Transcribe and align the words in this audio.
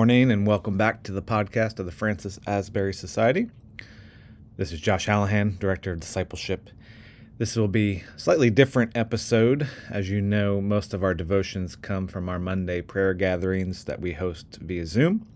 morning, 0.00 0.30
and 0.30 0.46
welcome 0.46 0.78
back 0.78 1.02
to 1.02 1.12
the 1.12 1.20
podcast 1.20 1.78
of 1.78 1.84
the 1.84 1.92
Francis 1.92 2.40
Asbury 2.46 2.94
Society. 2.94 3.50
This 4.56 4.72
is 4.72 4.80
Josh 4.80 5.06
Hallahan, 5.06 5.58
Director 5.58 5.92
of 5.92 6.00
Discipleship. 6.00 6.70
This 7.36 7.54
will 7.54 7.68
be 7.68 8.02
a 8.16 8.18
slightly 8.18 8.48
different 8.48 8.96
episode. 8.96 9.68
As 9.90 10.08
you 10.08 10.22
know, 10.22 10.58
most 10.62 10.94
of 10.94 11.04
our 11.04 11.12
devotions 11.12 11.76
come 11.76 12.08
from 12.08 12.30
our 12.30 12.38
Monday 12.38 12.80
prayer 12.80 13.12
gatherings 13.12 13.84
that 13.84 14.00
we 14.00 14.14
host 14.14 14.58
via 14.62 14.86
Zoom. 14.86 15.26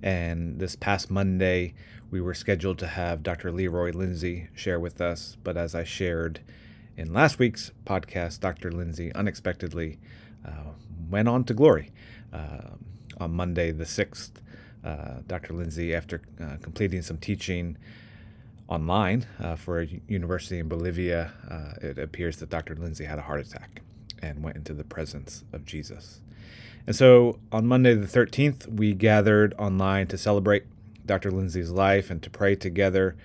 And 0.00 0.60
this 0.60 0.76
past 0.76 1.10
Monday, 1.10 1.74
we 2.08 2.20
were 2.20 2.34
scheduled 2.34 2.78
to 2.78 2.86
have 2.86 3.24
Dr. 3.24 3.50
Leroy 3.50 3.90
Lindsey 3.90 4.46
share 4.54 4.78
with 4.78 5.00
us, 5.00 5.36
but 5.42 5.56
as 5.56 5.74
I 5.74 5.82
shared 5.82 6.38
in 6.96 7.12
last 7.12 7.40
week's 7.40 7.72
podcast, 7.84 8.38
Dr. 8.38 8.70
Lindsey 8.70 9.12
unexpectedly 9.16 9.98
uh, 10.46 10.70
went 11.10 11.26
on 11.26 11.42
to 11.42 11.52
glory. 11.52 11.90
Uh, 12.32 12.76
on 13.20 13.32
Monday, 13.32 13.70
the 13.70 13.84
6th, 13.84 14.30
uh, 14.84 15.20
Dr. 15.26 15.54
Lindsey, 15.54 15.94
after 15.94 16.22
uh, 16.40 16.56
completing 16.62 17.02
some 17.02 17.18
teaching 17.18 17.76
online 18.68 19.26
uh, 19.40 19.56
for 19.56 19.80
a 19.80 19.88
university 20.06 20.58
in 20.58 20.68
Bolivia, 20.68 21.32
uh, 21.50 21.86
it 21.86 21.98
appears 21.98 22.36
that 22.38 22.50
Dr. 22.50 22.74
Lindsey 22.74 23.04
had 23.04 23.18
a 23.18 23.22
heart 23.22 23.40
attack 23.40 23.82
and 24.22 24.42
went 24.42 24.56
into 24.56 24.74
the 24.74 24.84
presence 24.84 25.44
of 25.52 25.64
Jesus. 25.64 26.20
And 26.86 26.94
so 26.94 27.38
on 27.52 27.66
Monday, 27.66 27.94
the 27.94 28.06
13th, 28.06 28.66
we 28.68 28.94
gathered 28.94 29.54
online 29.58 30.06
to 30.08 30.18
celebrate 30.18 30.64
Dr. 31.04 31.30
Lindsey's 31.30 31.70
life 31.70 32.10
and 32.10 32.22
to 32.22 32.30
pray 32.30 32.54
together. 32.54 33.16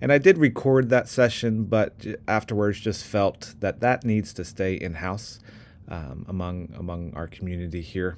And 0.00 0.12
I 0.12 0.18
did 0.18 0.38
record 0.38 0.90
that 0.90 1.08
session, 1.08 1.64
but 1.64 2.06
afterwards 2.26 2.80
just 2.80 3.04
felt 3.04 3.54
that 3.60 3.80
that 3.80 4.04
needs 4.04 4.32
to 4.34 4.44
stay 4.44 4.74
in 4.74 4.94
house 4.94 5.40
um, 5.88 6.26
among 6.28 6.72
among 6.76 7.12
our 7.14 7.26
community 7.26 7.80
here. 7.80 8.16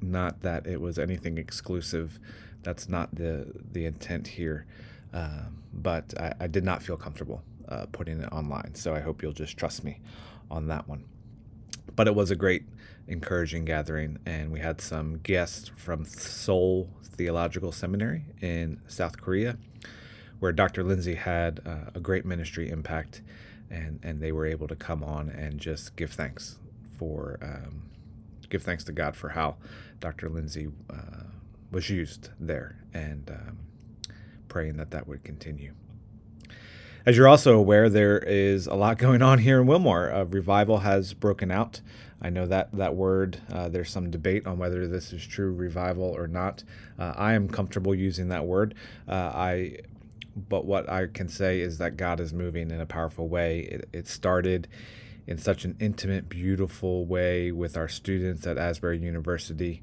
Not 0.00 0.42
that 0.42 0.66
it 0.66 0.80
was 0.80 0.98
anything 0.98 1.38
exclusive. 1.38 2.18
That's 2.62 2.88
not 2.88 3.14
the 3.14 3.52
the 3.72 3.84
intent 3.84 4.28
here. 4.28 4.66
Um, 5.12 5.62
but 5.72 6.12
I, 6.20 6.34
I, 6.40 6.46
did 6.48 6.64
not 6.64 6.82
feel 6.82 6.98
comfortable 6.98 7.42
uh, 7.68 7.86
putting 7.92 8.20
it 8.20 8.30
online. 8.30 8.74
So 8.74 8.94
I 8.94 9.00
hope 9.00 9.22
you'll 9.22 9.32
just 9.32 9.56
trust 9.56 9.82
me 9.82 10.00
on 10.50 10.66
that 10.68 10.86
one. 10.86 11.04
But 11.96 12.06
it 12.06 12.14
was 12.14 12.30
a 12.30 12.36
great, 12.36 12.64
encouraging 13.06 13.64
gathering, 13.64 14.18
and 14.26 14.52
we 14.52 14.60
had 14.60 14.80
some 14.80 15.18
guests 15.22 15.70
from 15.76 16.04
Seoul 16.04 16.90
Theological 17.02 17.72
Seminary 17.72 18.24
in 18.40 18.80
South 18.86 19.20
Korea, 19.20 19.56
where 20.38 20.52
Dr. 20.52 20.84
Lindsey 20.84 21.14
had 21.14 21.60
uh, 21.66 21.90
a 21.94 22.00
great 22.00 22.24
ministry 22.24 22.70
impact, 22.70 23.22
and, 23.70 23.98
and 24.02 24.20
they 24.20 24.30
were 24.30 24.46
able 24.46 24.68
to 24.68 24.76
come 24.76 25.02
on 25.02 25.28
and 25.30 25.58
just 25.58 25.96
give 25.96 26.12
thanks 26.12 26.58
for 26.98 27.38
um, 27.42 27.82
give 28.48 28.62
thanks 28.62 28.84
to 28.84 28.92
God 28.92 29.16
for 29.16 29.30
how 29.30 29.56
Dr. 30.00 30.28
Lindsey 30.28 30.68
uh, 30.90 31.24
was 31.70 31.90
used 31.90 32.30
there, 32.38 32.76
and 32.94 33.30
um, 33.30 33.58
praying 34.48 34.76
that 34.76 34.90
that 34.90 35.06
would 35.06 35.24
continue. 35.24 35.74
As 37.04 37.16
you're 37.16 37.28
also 37.28 37.56
aware, 37.56 37.88
there 37.88 38.18
is 38.18 38.66
a 38.66 38.74
lot 38.74 38.98
going 38.98 39.22
on 39.22 39.38
here 39.38 39.60
in 39.60 39.66
Wilmore. 39.66 40.08
A 40.08 40.24
revival 40.24 40.78
has 40.78 41.14
broken 41.14 41.50
out. 41.50 41.80
I 42.20 42.30
know 42.30 42.46
that 42.46 42.72
that 42.72 42.96
word, 42.96 43.40
uh, 43.52 43.68
there's 43.68 43.90
some 43.90 44.10
debate 44.10 44.46
on 44.46 44.58
whether 44.58 44.86
this 44.88 45.12
is 45.12 45.24
true 45.24 45.52
revival 45.52 46.04
or 46.04 46.26
not. 46.26 46.64
Uh, 46.98 47.14
I 47.16 47.34
am 47.34 47.48
comfortable 47.48 47.94
using 47.94 48.28
that 48.28 48.44
word. 48.44 48.74
Uh, 49.08 49.30
I, 49.34 49.76
but 50.36 50.64
what 50.64 50.88
I 50.88 51.06
can 51.06 51.28
say 51.28 51.60
is 51.60 51.78
that 51.78 51.96
God 51.96 52.18
is 52.18 52.32
moving 52.32 52.70
in 52.70 52.80
a 52.80 52.86
powerful 52.86 53.28
way. 53.28 53.60
It, 53.60 53.88
it 53.92 54.08
started 54.08 54.66
in 55.28 55.36
such 55.36 55.66
an 55.66 55.76
intimate, 55.78 56.26
beautiful 56.30 57.04
way 57.04 57.52
with 57.52 57.76
our 57.76 57.86
students 57.86 58.46
at 58.46 58.56
Asbury 58.56 58.98
University, 58.98 59.82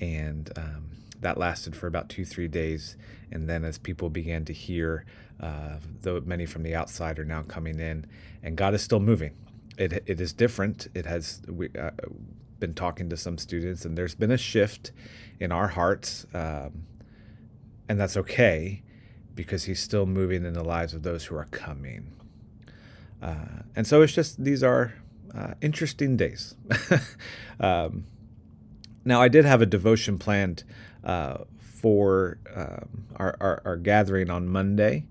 and 0.00 0.50
um, 0.56 0.88
that 1.20 1.36
lasted 1.36 1.76
for 1.76 1.86
about 1.86 2.08
two, 2.08 2.24
three 2.24 2.48
days. 2.48 2.96
And 3.30 3.50
then 3.50 3.64
as 3.64 3.76
people 3.76 4.08
began 4.08 4.46
to 4.46 4.52
hear, 4.54 5.04
uh, 5.40 5.76
though 6.00 6.20
many 6.24 6.46
from 6.46 6.62
the 6.62 6.74
outside 6.74 7.18
are 7.18 7.26
now 7.26 7.42
coming 7.42 7.78
in, 7.78 8.06
and 8.42 8.56
God 8.56 8.72
is 8.72 8.80
still 8.80 8.98
moving. 8.98 9.34
It, 9.76 9.92
it 10.06 10.22
is 10.22 10.32
different. 10.32 10.88
It 10.94 11.04
has 11.04 11.42
we 11.46 11.68
uh, 11.78 11.90
been 12.58 12.72
talking 12.72 13.10
to 13.10 13.16
some 13.18 13.36
students, 13.36 13.84
and 13.84 13.96
there's 13.96 14.14
been 14.14 14.30
a 14.30 14.38
shift 14.38 14.92
in 15.38 15.52
our 15.52 15.68
hearts, 15.68 16.26
um, 16.32 16.86
and 17.90 18.00
that's 18.00 18.16
okay 18.16 18.82
because 19.34 19.64
He's 19.64 19.80
still 19.80 20.06
moving 20.06 20.46
in 20.46 20.54
the 20.54 20.64
lives 20.64 20.94
of 20.94 21.02
those 21.02 21.26
who 21.26 21.36
are 21.36 21.44
coming. 21.50 22.17
Uh, 23.22 23.62
and 23.74 23.86
so 23.86 24.02
it's 24.02 24.12
just 24.12 24.42
these 24.42 24.62
are 24.62 24.94
uh, 25.34 25.54
interesting 25.60 26.16
days. 26.16 26.54
um, 27.60 28.04
now 29.04 29.20
I 29.20 29.28
did 29.28 29.44
have 29.44 29.62
a 29.62 29.66
devotion 29.66 30.18
planned 30.18 30.64
uh, 31.04 31.38
for 31.60 32.38
um, 32.54 33.06
our, 33.16 33.36
our, 33.40 33.62
our, 33.64 33.76
gathering 33.76 34.30
on 34.30 34.48
Monday, 34.48 35.06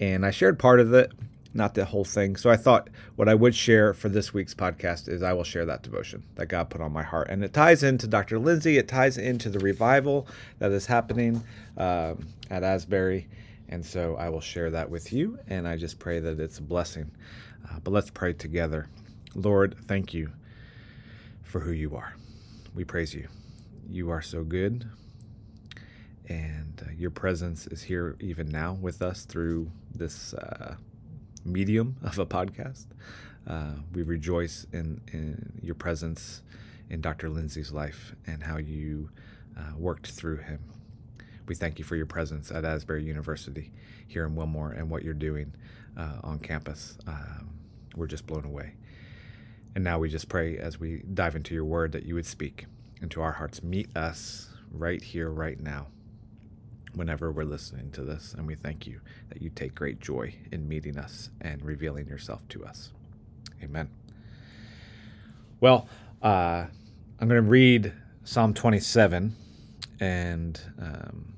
and 0.00 0.26
I 0.26 0.30
shared 0.30 0.58
part 0.58 0.80
of 0.80 0.92
it, 0.92 1.12
not 1.54 1.74
the 1.74 1.84
whole 1.84 2.04
thing. 2.04 2.36
So 2.36 2.50
I 2.50 2.56
thought 2.56 2.88
what 3.16 3.28
I 3.28 3.34
would 3.34 3.54
share 3.54 3.94
for 3.94 4.08
this 4.08 4.34
week's 4.34 4.54
podcast 4.54 5.08
is 5.08 5.22
I 5.22 5.32
will 5.32 5.44
share 5.44 5.64
that 5.66 5.82
devotion 5.82 6.24
that 6.34 6.46
God 6.46 6.70
put 6.70 6.80
on 6.80 6.92
my 6.92 7.02
heart, 7.02 7.28
and 7.30 7.44
it 7.44 7.52
ties 7.52 7.82
into 7.82 8.06
Dr. 8.06 8.38
Lindsey. 8.38 8.78
It 8.78 8.88
ties 8.88 9.16
into 9.16 9.48
the 9.48 9.60
revival 9.60 10.26
that 10.58 10.72
is 10.72 10.86
happening 10.86 11.42
um, 11.76 12.26
at 12.50 12.62
Asbury, 12.62 13.28
and 13.68 13.84
so 13.84 14.16
I 14.16 14.28
will 14.28 14.40
share 14.40 14.70
that 14.70 14.90
with 14.90 15.12
you. 15.12 15.38
And 15.46 15.68
I 15.68 15.76
just 15.76 15.98
pray 15.98 16.18
that 16.20 16.40
it's 16.40 16.58
a 16.58 16.62
blessing. 16.62 17.10
Uh, 17.64 17.78
but 17.80 17.92
let's 17.92 18.10
pray 18.10 18.32
together. 18.32 18.88
Lord, 19.34 19.76
thank 19.86 20.14
you 20.14 20.32
for 21.42 21.60
who 21.60 21.72
you 21.72 21.96
are. 21.96 22.14
We 22.74 22.84
praise 22.84 23.14
you. 23.14 23.28
You 23.88 24.10
are 24.10 24.22
so 24.22 24.44
good 24.44 24.88
and 26.28 26.82
uh, 26.86 26.90
your 26.96 27.10
presence 27.10 27.66
is 27.66 27.82
here 27.82 28.16
even 28.20 28.48
now 28.48 28.74
with 28.74 29.00
us 29.00 29.24
through 29.24 29.70
this 29.94 30.34
uh, 30.34 30.76
medium 31.44 31.96
of 32.02 32.18
a 32.18 32.26
podcast. 32.26 32.86
Uh, 33.46 33.72
we 33.92 34.02
rejoice 34.02 34.66
in, 34.72 35.00
in 35.12 35.58
your 35.62 35.74
presence 35.74 36.42
in 36.90 37.00
Dr. 37.00 37.28
Lindsey's 37.30 37.72
life 37.72 38.14
and 38.26 38.42
how 38.42 38.58
you 38.58 39.10
uh, 39.56 39.76
worked 39.76 40.08
through 40.08 40.38
him. 40.38 40.60
We 41.46 41.54
thank 41.54 41.78
you 41.78 41.84
for 41.84 41.96
your 41.96 42.06
presence 42.06 42.50
at 42.50 42.64
Asbury 42.66 43.04
University 43.04 43.72
here 44.06 44.26
in 44.26 44.36
Wilmore 44.36 44.72
and 44.72 44.90
what 44.90 45.02
you're 45.02 45.14
doing 45.14 45.54
uh, 45.98 46.20
on 46.24 46.38
campus. 46.38 46.96
Um, 47.06 47.50
we're 47.96 48.06
just 48.06 48.26
blown 48.26 48.44
away. 48.44 48.74
And 49.74 49.84
now 49.84 49.98
we 49.98 50.08
just 50.08 50.28
pray 50.28 50.56
as 50.56 50.80
we 50.80 51.02
dive 51.12 51.36
into 51.36 51.54
your 51.54 51.64
word 51.64 51.92
that 51.92 52.04
you 52.04 52.14
would 52.14 52.26
speak 52.26 52.66
into 53.02 53.20
our 53.20 53.32
hearts. 53.32 53.62
Meet 53.62 53.94
us 53.96 54.50
right 54.72 55.02
here, 55.02 55.30
right 55.30 55.60
now 55.60 55.88
whenever 56.94 57.30
we're 57.30 57.44
listening 57.44 57.90
to 57.92 58.02
this, 58.02 58.34
and 58.36 58.46
we 58.46 58.54
thank 58.54 58.86
you 58.86 59.00
that 59.28 59.40
you 59.40 59.50
take 59.50 59.74
great 59.74 60.00
joy 60.00 60.34
in 60.50 60.68
meeting 60.68 60.98
us 60.98 61.30
and 61.40 61.62
revealing 61.62 62.08
yourself 62.08 62.46
to 62.48 62.64
us. 62.64 62.92
Amen. 63.62 63.88
Well, 65.60 65.88
uh, 66.22 66.66
I'm 67.20 67.28
going 67.28 67.42
to 67.42 67.48
read 67.48 67.92
Psalm 68.24 68.54
27, 68.54 69.36
and 70.00 70.60
um, 70.80 71.34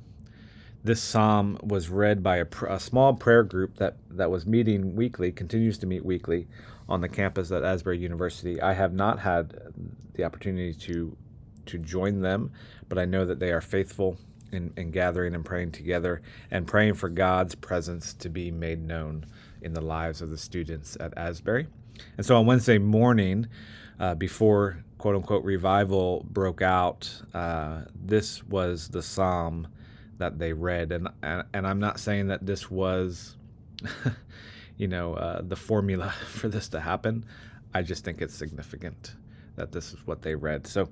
this 0.82 1.02
psalm 1.02 1.58
was 1.62 1.88
read 1.88 2.22
by 2.22 2.38
a, 2.38 2.46
a, 2.68 2.80
small 2.80 3.14
prayer 3.14 3.42
group 3.42 3.76
that, 3.76 3.96
that 4.10 4.30
was 4.30 4.46
meeting 4.46 4.96
weekly, 4.96 5.30
continues 5.30 5.76
to 5.78 5.86
meet 5.86 6.04
weekly 6.04 6.46
on 6.88 7.00
the 7.00 7.08
campus 7.08 7.52
at 7.52 7.62
Asbury 7.62 7.98
University. 7.98 8.60
I 8.60 8.72
have 8.72 8.92
not 8.92 9.20
had 9.20 9.54
the 10.14 10.24
opportunity 10.24 10.74
to 10.74 11.16
to 11.66 11.78
join 11.78 12.20
them, 12.20 12.50
but 12.88 12.98
I 12.98 13.04
know 13.04 13.24
that 13.24 13.38
they 13.38 13.52
are 13.52 13.60
faithful 13.60 14.18
in, 14.52 14.72
in 14.76 14.90
gathering 14.90 15.34
and 15.34 15.44
praying 15.44 15.72
together 15.72 16.20
and 16.50 16.66
praying 16.66 16.94
for 16.94 17.08
God's 17.08 17.54
presence 17.54 18.12
to 18.14 18.28
be 18.28 18.50
made 18.50 18.84
known 18.84 19.26
in 19.62 19.72
the 19.74 19.80
lives 19.80 20.20
of 20.20 20.30
the 20.30 20.38
students 20.38 20.96
at 20.98 21.16
Asbury. 21.16 21.68
And 22.16 22.26
so 22.26 22.36
on 22.36 22.46
Wednesday 22.46 22.78
morning, 22.78 23.46
uh, 24.00 24.14
before 24.14 24.82
quote 24.98 25.14
unquote 25.14 25.44
revival 25.44 26.26
broke 26.28 26.62
out, 26.62 27.22
uh, 27.34 27.82
this 27.94 28.42
was 28.44 28.88
the 28.88 29.02
psalm 29.02 29.68
that 30.20 30.38
they 30.38 30.52
read. 30.52 30.92
And, 30.92 31.08
and, 31.22 31.44
and 31.52 31.66
I'm 31.66 31.80
not 31.80 31.98
saying 31.98 32.28
that 32.28 32.46
this 32.46 32.70
was, 32.70 33.36
you 34.76 34.86
know, 34.86 35.14
uh, 35.14 35.42
the 35.42 35.56
formula 35.56 36.14
for 36.28 36.48
this 36.48 36.68
to 36.68 36.80
happen. 36.80 37.26
I 37.74 37.82
just 37.82 38.04
think 38.04 38.22
it's 38.22 38.34
significant 38.34 39.14
that 39.56 39.72
this 39.72 39.92
is 39.92 40.06
what 40.06 40.22
they 40.22 40.34
read. 40.34 40.66
So 40.66 40.88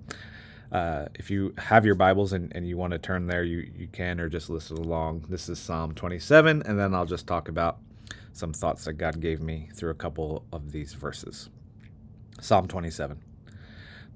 uh, 0.73 1.07
if 1.15 1.31
you 1.31 1.55
have 1.59 1.87
your 1.87 1.95
Bibles 1.95 2.33
and, 2.33 2.55
and 2.55 2.69
you 2.69 2.77
want 2.77 2.93
to 2.93 2.99
turn 2.99 3.27
there, 3.27 3.45
you, 3.45 3.71
you 3.77 3.89
can, 3.89 4.21
or 4.21 4.29
just 4.29 4.51
listen 4.51 4.77
along. 4.77 5.27
This 5.29 5.49
is 5.49 5.59
Psalm 5.59 5.95
27, 5.95 6.63
and 6.67 6.79
then 6.79 6.95
I'll 6.95 7.07
just 7.07 7.27
talk 7.27 7.49
about 7.49 7.79
some 8.33 8.53
thoughts 8.53 8.85
that 8.85 8.95
God 8.95 9.21
gave 9.21 9.41
me 9.41 9.71
through 9.75 9.91
a 9.91 9.95
couple 9.95 10.45
of 10.53 10.73
these 10.73 10.95
verses. 10.95 11.49
Psalm 12.41 12.69
27 12.69 13.19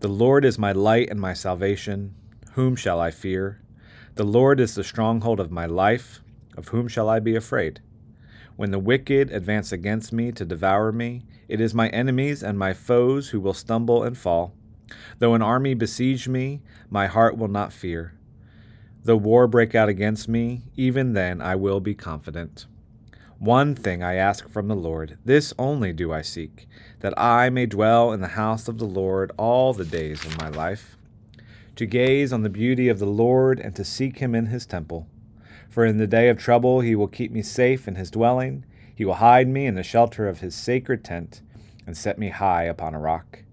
The 0.00 0.08
Lord 0.08 0.44
is 0.44 0.58
my 0.58 0.72
light 0.72 1.10
and 1.10 1.20
my 1.20 1.32
salvation. 1.32 2.14
Whom 2.52 2.76
shall 2.76 3.00
I 3.00 3.10
fear? 3.10 3.62
The 4.14 4.24
Lord 4.24 4.60
is 4.60 4.74
the 4.74 4.84
stronghold 4.84 5.40
of 5.40 5.50
my 5.50 5.64
life. 5.64 6.20
Of 6.54 6.68
whom 6.68 6.86
shall 6.86 7.08
I 7.08 7.18
be 7.18 7.34
afraid? 7.34 7.80
When 8.56 8.70
the 8.70 8.78
wicked 8.78 9.30
advance 9.30 9.72
against 9.72 10.12
me 10.12 10.32
to 10.32 10.44
devour 10.44 10.92
me, 10.92 11.22
it 11.48 11.62
is 11.62 11.72
my 11.72 11.88
enemies 11.88 12.42
and 12.42 12.58
my 12.58 12.74
foes 12.74 13.30
who 13.30 13.40
will 13.40 13.54
stumble 13.54 14.02
and 14.02 14.16
fall. 14.16 14.52
Though 15.18 15.32
an 15.32 15.40
army 15.40 15.72
besiege 15.72 16.28
me, 16.28 16.60
my 16.90 17.06
heart 17.06 17.38
will 17.38 17.48
not 17.48 17.72
fear. 17.72 18.12
Though 19.02 19.16
war 19.16 19.46
break 19.46 19.74
out 19.74 19.88
against 19.88 20.28
me, 20.28 20.64
even 20.76 21.14
then 21.14 21.40
I 21.40 21.56
will 21.56 21.80
be 21.80 21.94
confident. 21.94 22.66
One 23.38 23.74
thing 23.74 24.02
I 24.02 24.16
ask 24.16 24.46
from 24.46 24.68
the 24.68 24.76
Lord, 24.76 25.16
this 25.24 25.54
only 25.58 25.94
do 25.94 26.12
I 26.12 26.20
seek, 26.20 26.68
that 27.00 27.18
I 27.18 27.48
may 27.48 27.64
dwell 27.64 28.12
in 28.12 28.20
the 28.20 28.28
house 28.28 28.68
of 28.68 28.76
the 28.76 28.84
Lord 28.84 29.32
all 29.38 29.72
the 29.72 29.86
days 29.86 30.22
of 30.26 30.38
my 30.38 30.50
life, 30.50 30.98
to 31.76 31.86
gaze 31.86 32.32
on 32.32 32.42
the 32.42 32.50
beauty 32.50 32.88
of 32.88 32.98
the 32.98 33.06
Lord 33.06 33.58
and 33.58 33.74
to 33.76 33.84
seek 33.84 34.18
him 34.18 34.34
in 34.34 34.46
his 34.46 34.66
temple. 34.66 35.06
For 35.68 35.86
in 35.86 35.96
the 35.96 36.06
day 36.06 36.28
of 36.28 36.38
trouble 36.38 36.80
he 36.80 36.94
will 36.94 37.08
keep 37.08 37.32
me 37.32 37.42
safe 37.42 37.88
in 37.88 37.94
his 37.94 38.10
dwelling, 38.10 38.64
he 38.94 39.04
will 39.04 39.14
hide 39.14 39.48
me 39.48 39.66
in 39.66 39.74
the 39.74 39.82
shelter 39.82 40.28
of 40.28 40.40
his 40.40 40.54
sacred 40.54 41.02
tent, 41.02 41.40
and 41.86 41.96
set 41.96 42.18
me 42.18 42.28
high 42.28 42.64
upon 42.64 42.94
a 42.94 42.98
rock. 42.98 43.44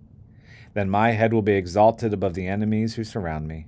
Then 0.74 0.89
my 0.89 1.12
head 1.12 1.33
will 1.33 1.42
be 1.42 1.54
exalted 1.54 2.13
above 2.13 2.33
the 2.33 2.48
enemies 2.48 2.95
who 2.95 3.04
surround 3.04 3.48
me. 3.48 3.68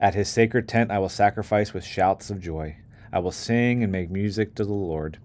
At 0.00 0.14
his 0.14 0.28
sacred 0.28 0.68
tent 0.68 0.90
I 0.90 0.98
will 0.98 1.08
sacrifice 1.08 1.72
with 1.72 1.84
shouts 1.84 2.30
of 2.30 2.40
joy. 2.40 2.76
I 3.12 3.20
will 3.20 3.30
sing 3.30 3.82
and 3.82 3.92
make 3.92 4.10
music 4.10 4.54
to 4.56 4.64
the 4.64 4.72
Lord. 4.72 5.18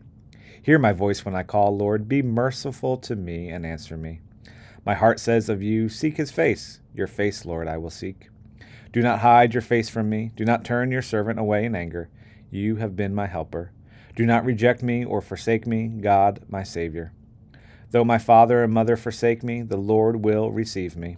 Hear 0.61 0.77
my 0.77 0.93
voice 0.93 1.25
when 1.25 1.35
I 1.35 1.43
call, 1.43 1.75
Lord. 1.75 2.07
Be 2.07 2.21
merciful 2.21 2.97
to 2.97 3.15
me 3.15 3.49
and 3.49 3.65
answer 3.65 3.97
me. 3.97 4.19
My 4.85 4.95
heart 4.95 5.19
says 5.19 5.49
of 5.49 5.61
you, 5.61 5.89
Seek 5.89 6.17
his 6.17 6.31
face. 6.31 6.79
Your 6.93 7.07
face, 7.07 7.45
Lord, 7.45 7.67
I 7.67 7.77
will 7.77 7.89
seek. 7.89 8.29
Do 8.91 9.01
not 9.01 9.19
hide 9.19 9.53
your 9.53 9.61
face 9.61 9.89
from 9.89 10.09
me. 10.09 10.31
Do 10.35 10.45
not 10.45 10.65
turn 10.65 10.91
your 10.91 11.01
servant 11.01 11.39
away 11.39 11.65
in 11.65 11.75
anger. 11.75 12.09
You 12.49 12.77
have 12.77 12.95
been 12.95 13.13
my 13.13 13.27
helper. 13.27 13.71
Do 14.15 14.25
not 14.25 14.45
reject 14.45 14.81
me 14.81 15.05
or 15.05 15.21
forsake 15.21 15.67
me, 15.67 15.87
God, 15.87 16.41
my 16.49 16.63
Savior. 16.63 17.13
Though 17.91 18.03
my 18.03 18.17
father 18.17 18.63
and 18.63 18.73
mother 18.73 18.97
forsake 18.97 19.43
me, 19.43 19.61
the 19.61 19.77
Lord 19.77 20.23
will 20.23 20.51
receive 20.51 20.95
me. 20.95 21.17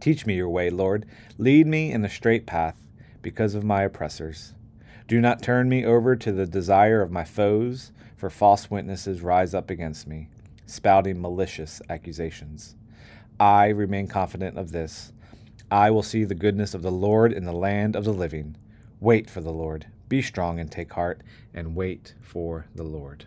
Teach 0.00 0.26
me 0.26 0.34
your 0.34 0.48
way, 0.48 0.68
Lord. 0.70 1.06
Lead 1.38 1.66
me 1.66 1.92
in 1.92 2.02
the 2.02 2.08
straight 2.08 2.46
path 2.46 2.76
because 3.22 3.54
of 3.54 3.64
my 3.64 3.82
oppressors. 3.82 4.54
Do 5.06 5.20
not 5.20 5.42
turn 5.42 5.68
me 5.68 5.84
over 5.84 6.16
to 6.16 6.32
the 6.32 6.46
desire 6.46 7.02
of 7.02 7.10
my 7.10 7.24
foes, 7.24 7.92
for 8.16 8.30
false 8.30 8.70
witnesses 8.70 9.20
rise 9.20 9.54
up 9.54 9.70
against 9.70 10.06
me, 10.06 10.28
spouting 10.72 11.20
malicious 11.20 11.82
accusations. 11.90 12.76
I 13.38 13.68
remain 13.68 14.08
confident 14.08 14.58
of 14.58 14.72
this. 14.72 15.12
I 15.70 15.90
will 15.90 16.02
see 16.02 16.24
the 16.24 16.34
goodness 16.34 16.74
of 16.74 16.82
the 16.82 16.90
Lord 16.90 17.32
in 17.32 17.44
the 17.44 17.52
land 17.52 17.94
of 17.94 18.04
the 18.04 18.12
living. 18.12 18.56
Wait 18.98 19.28
for 19.28 19.40
the 19.40 19.52
Lord. 19.52 19.86
Be 20.08 20.22
strong 20.22 20.58
and 20.58 20.70
take 20.70 20.92
heart, 20.92 21.22
and 21.52 21.74
wait 21.74 22.14
for 22.20 22.66
the 22.74 22.82
Lord. 22.82 23.26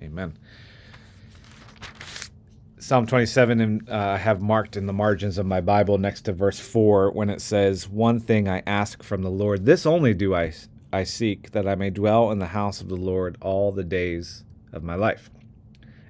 Amen. 0.00 0.36
Psalm 2.78 3.06
27 3.06 3.86
uh, 3.88 3.94
I 3.96 4.16
have 4.16 4.42
marked 4.42 4.76
in 4.76 4.86
the 4.86 4.92
margins 4.92 5.38
of 5.38 5.46
my 5.46 5.60
Bible 5.60 5.98
next 5.98 6.22
to 6.22 6.32
verse 6.32 6.58
4 6.58 7.12
when 7.12 7.30
it 7.30 7.40
says, 7.40 7.88
One 7.88 8.18
thing 8.18 8.48
I 8.48 8.62
ask 8.66 9.02
from 9.02 9.22
the 9.22 9.30
Lord, 9.30 9.64
this 9.64 9.86
only 9.86 10.14
do 10.14 10.34
I, 10.34 10.52
I 10.92 11.04
seek, 11.04 11.52
that 11.52 11.68
I 11.68 11.76
may 11.76 11.90
dwell 11.90 12.30
in 12.32 12.40
the 12.40 12.46
house 12.46 12.80
of 12.80 12.88
the 12.88 12.96
Lord 12.96 13.38
all 13.40 13.70
the 13.70 13.84
days 13.84 14.44
of 14.72 14.82
my 14.82 14.96
life. 14.96 15.30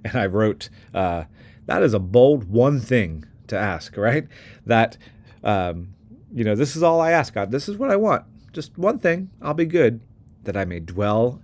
And 0.05 0.17
I 0.17 0.27
wrote, 0.27 0.69
uh, 0.93 1.25
That 1.67 1.83
is 1.83 1.95
a 1.95 2.01
bold 2.01 2.51
one 2.51 2.81
thing 2.81 3.25
to 3.47 3.57
ask, 3.57 3.97
right? 3.97 4.27
That, 4.67 4.99
um, 5.45 5.95
you 6.33 6.43
know, 6.43 6.57
this 6.57 6.75
is 6.75 6.83
all 6.83 7.01
I 7.01 7.13
ask, 7.13 7.35
God. 7.35 7.51
This 7.51 7.69
is 7.69 7.77
what 7.77 7.91
I 7.91 7.97
want. 7.97 8.25
Just 8.53 8.77
one 8.77 8.99
thing. 8.99 9.31
I'll 9.41 9.55
be 9.55 9.65
good, 9.65 10.01
that 10.43 10.57
I 10.57 10.65
may 10.65 10.81
dwell 10.81 11.41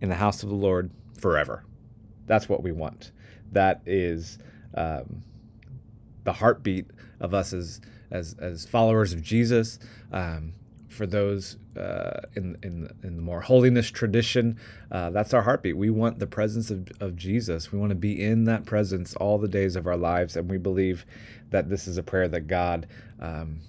in 0.00 0.08
the 0.10 0.16
house 0.16 0.42
of 0.42 0.50
the 0.50 0.54
Lord 0.54 0.90
forever. 1.18 1.64
That's 2.26 2.48
what 2.48 2.62
we 2.62 2.72
want 2.72 3.12
that 3.54 3.80
is 3.86 4.38
um, 4.74 5.22
the 6.24 6.32
heartbeat 6.32 6.86
of 7.20 7.32
us 7.32 7.52
as 7.52 7.80
as, 8.10 8.36
as 8.38 8.64
followers 8.66 9.12
of 9.12 9.22
Jesus. 9.22 9.78
Um, 10.12 10.52
for 10.94 11.06
those 11.06 11.56
uh, 11.76 12.20
in, 12.34 12.56
in, 12.62 12.88
in 13.02 13.16
the 13.16 13.22
more 13.22 13.40
holiness 13.40 13.90
tradition, 13.90 14.58
uh, 14.90 15.10
that's 15.10 15.34
our 15.34 15.42
heartbeat. 15.42 15.76
We 15.76 15.90
want 15.90 16.18
the 16.18 16.26
presence 16.26 16.70
of, 16.70 16.88
of 17.00 17.16
Jesus. 17.16 17.72
We 17.72 17.78
want 17.78 17.90
to 17.90 17.96
be 17.96 18.22
in 18.22 18.44
that 18.44 18.64
presence 18.64 19.14
all 19.16 19.38
the 19.38 19.48
days 19.48 19.76
of 19.76 19.86
our 19.86 19.96
lives. 19.96 20.36
And 20.36 20.48
we 20.50 20.58
believe 20.58 21.04
that 21.50 21.68
this 21.68 21.86
is 21.86 21.98
a 21.98 22.02
prayer 22.02 22.28
that 22.28 22.46
God 22.46 22.86
um, 23.20 23.60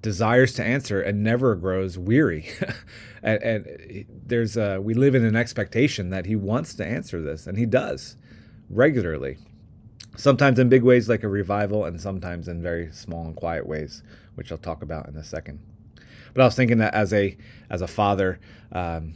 desires 0.00 0.52
to 0.54 0.64
answer 0.64 1.00
and 1.00 1.22
never 1.22 1.54
grows 1.54 1.98
weary. 1.98 2.48
and, 3.22 3.42
and, 3.42 4.04
there's 4.26 4.56
a, 4.56 4.80
we 4.80 4.94
live 4.94 5.14
in 5.14 5.24
an 5.24 5.36
expectation 5.36 6.10
that 6.10 6.26
He 6.26 6.36
wants 6.36 6.74
to 6.74 6.86
answer 6.86 7.22
this, 7.22 7.46
and 7.46 7.58
He 7.58 7.66
does 7.66 8.16
regularly. 8.70 9.38
Sometimes 10.16 10.58
in 10.58 10.68
big 10.68 10.82
ways 10.82 11.08
like 11.08 11.22
a 11.22 11.28
revival, 11.28 11.84
and 11.84 12.00
sometimes 12.00 12.48
in 12.48 12.62
very 12.62 12.92
small 12.92 13.24
and 13.24 13.36
quiet 13.36 13.66
ways, 13.66 14.02
which 14.34 14.52
I'll 14.52 14.58
talk 14.58 14.82
about 14.82 15.08
in 15.08 15.16
a 15.16 15.24
second. 15.24 15.60
But 16.34 16.42
I 16.42 16.44
was 16.44 16.54
thinking 16.54 16.78
that 16.78 16.94
as 16.94 17.12
a 17.12 17.36
as 17.70 17.82
a 17.82 17.86
father, 17.86 18.40
um, 18.72 19.14